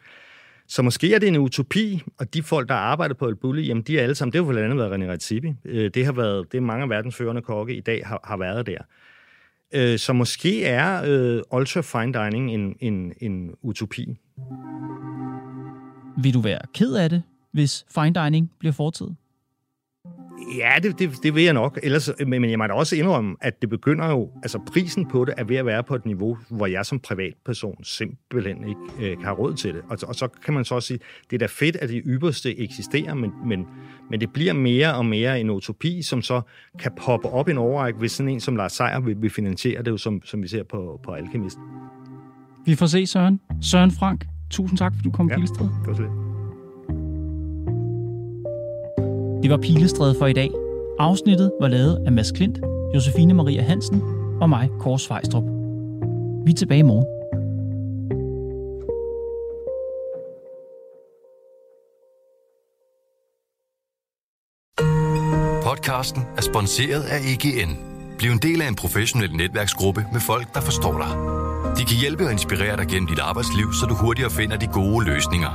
Så 0.68 0.82
måske 0.82 1.14
er 1.14 1.18
det 1.18 1.28
en 1.28 1.36
utopi, 1.36 2.02
og 2.18 2.34
de 2.34 2.42
folk, 2.42 2.68
der 2.68 2.74
arbejder 2.74 3.14
på 3.14 3.28
El 3.28 3.36
Bulli, 3.36 3.66
jamen 3.66 3.82
de 3.82 3.98
er 3.98 4.02
alle 4.02 4.14
sammen, 4.14 4.32
det 4.32 4.44
har 4.44 4.52
blandt 4.52 4.72
andet 4.72 4.90
været 4.90 5.02
René 5.02 5.12
Redzepi. 5.12 5.52
Øh, 5.64 5.90
det 5.94 6.04
har 6.04 6.12
været, 6.12 6.52
det 6.52 6.58
er 6.58 6.62
mange 6.62 6.82
af 6.82 6.88
verdens 6.88 7.16
førende 7.16 7.42
kokke 7.42 7.76
i 7.76 7.80
dag 7.80 8.02
har, 8.06 8.20
har 8.24 8.36
været 8.36 8.66
der. 8.66 8.78
Øh, 9.74 9.98
så 9.98 10.12
måske 10.12 10.64
er 10.64 11.02
øh, 11.06 11.42
ultra 11.52 11.80
fine 11.80 12.12
dining 12.12 12.50
en, 12.50 12.76
en, 12.80 13.12
en 13.20 13.50
utopi. 13.62 14.16
Vil 16.22 16.34
du 16.34 16.40
være 16.40 16.60
ked 16.74 16.94
af 16.94 17.10
det, 17.10 17.22
hvis 17.52 17.84
fine 17.94 18.24
dining 18.24 18.50
bliver 18.58 18.72
fortid? 18.72 19.06
Ja, 20.58 20.70
det, 20.82 20.98
det, 20.98 21.10
det 21.22 21.34
vil 21.34 21.42
jeg 21.44 21.52
nok. 21.52 21.78
Ellers, 21.82 22.10
men 22.26 22.50
jeg 22.50 22.58
må 22.58 22.66
da 22.66 22.72
også 22.72 22.96
indrømme, 22.96 23.36
at 23.40 23.60
det 23.60 23.70
begynder 23.70 24.10
jo, 24.10 24.30
altså 24.42 24.58
prisen 24.72 25.06
på 25.06 25.24
det 25.24 25.34
er 25.36 25.44
ved 25.44 25.56
at 25.56 25.66
være 25.66 25.82
på 25.82 25.94
et 25.94 26.06
niveau, 26.06 26.38
hvor 26.50 26.66
jeg 26.66 26.86
som 26.86 26.98
privatperson 27.00 27.84
simpelthen 27.84 28.68
ikke 28.68 29.10
øh, 29.10 29.16
kan 29.16 29.24
have 29.24 29.36
råd 29.36 29.54
til 29.54 29.74
det. 29.74 29.82
Og, 29.88 29.98
og 30.02 30.14
så 30.14 30.28
kan 30.44 30.54
man 30.54 30.64
så 30.64 30.74
også 30.74 30.86
sige, 30.86 30.98
det 31.30 31.36
er 31.36 31.38
da 31.38 31.46
fedt, 31.46 31.76
at 31.76 31.88
det 31.88 32.02
ypperste 32.06 32.58
eksisterer, 32.60 33.14
men, 33.14 33.32
men, 33.46 33.66
men 34.10 34.20
det 34.20 34.32
bliver 34.32 34.52
mere 34.52 34.94
og 34.94 35.06
mere 35.06 35.40
en 35.40 35.50
utopi, 35.50 36.02
som 36.02 36.22
så 36.22 36.40
kan 36.78 36.92
poppe 37.04 37.28
op 37.28 37.48
en 37.48 37.58
overræk, 37.58 37.94
hvis 37.94 38.12
sådan 38.12 38.32
en 38.32 38.40
som 38.40 38.56
Lars 38.56 38.72
Seier 38.72 39.00
vil, 39.00 39.22
vil 39.22 39.30
finansiere 39.30 39.82
det, 39.82 39.90
jo, 39.90 39.96
som, 39.96 40.20
som 40.24 40.42
vi 40.42 40.48
ser 40.48 40.62
på, 40.62 41.00
på 41.04 41.12
Alkemist. 41.12 41.58
Vi 42.66 42.74
får 42.74 42.86
se, 42.86 43.06
Søren. 43.06 43.40
Søren 43.62 43.90
Frank, 43.90 44.24
tusind 44.50 44.78
tak, 44.78 44.92
fordi 44.94 45.04
du 45.04 45.10
kom, 45.10 45.28
Ja, 45.28 45.34
Pilestræd. 45.34 45.66
det 45.66 45.86
var 45.86 45.94
så 45.94 46.02
lidt. 46.02 46.27
Det 49.42 49.50
var 49.50 49.56
Pilestræde 49.56 50.14
for 50.18 50.26
i 50.26 50.32
dag. 50.32 50.50
Afsnittet 50.98 51.52
var 51.60 51.68
lavet 51.68 52.02
af 52.06 52.12
Mads 52.12 52.32
Klint, 52.32 52.58
Josefine 52.94 53.34
Maria 53.34 53.62
Hansen 53.62 54.02
og 54.40 54.48
mig, 54.48 54.68
Kors 54.80 55.10
Vejstrup. 55.10 55.44
Vi 56.44 56.50
er 56.50 56.54
tilbage 56.56 56.78
i 56.78 56.82
morgen. 56.82 57.06
Podcasten 65.62 66.22
er 66.36 66.42
sponsoreret 66.42 67.02
af 67.02 67.18
EGN. 67.18 67.76
Bliv 68.18 68.30
en 68.30 68.38
del 68.38 68.62
af 68.62 68.68
en 68.68 68.76
professionel 68.76 69.32
netværksgruppe 69.32 70.04
med 70.12 70.20
folk, 70.20 70.54
der 70.54 70.60
forstår 70.60 70.92
dig. 70.92 71.10
De 71.78 71.84
kan 71.84 71.96
hjælpe 72.00 72.24
og 72.24 72.32
inspirere 72.32 72.76
dig 72.76 72.86
gennem 72.86 73.08
dit 73.08 73.18
arbejdsliv, 73.18 73.72
så 73.72 73.86
du 73.86 73.94
hurtigere 73.94 74.30
finder 74.30 74.56
de 74.56 74.66
gode 74.66 75.06
løsninger. 75.06 75.50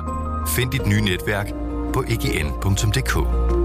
Find 0.56 0.72
dit 0.72 0.88
nye 0.88 1.02
netværk 1.02 1.48
på 1.94 2.04
egn.dk. 2.10 3.63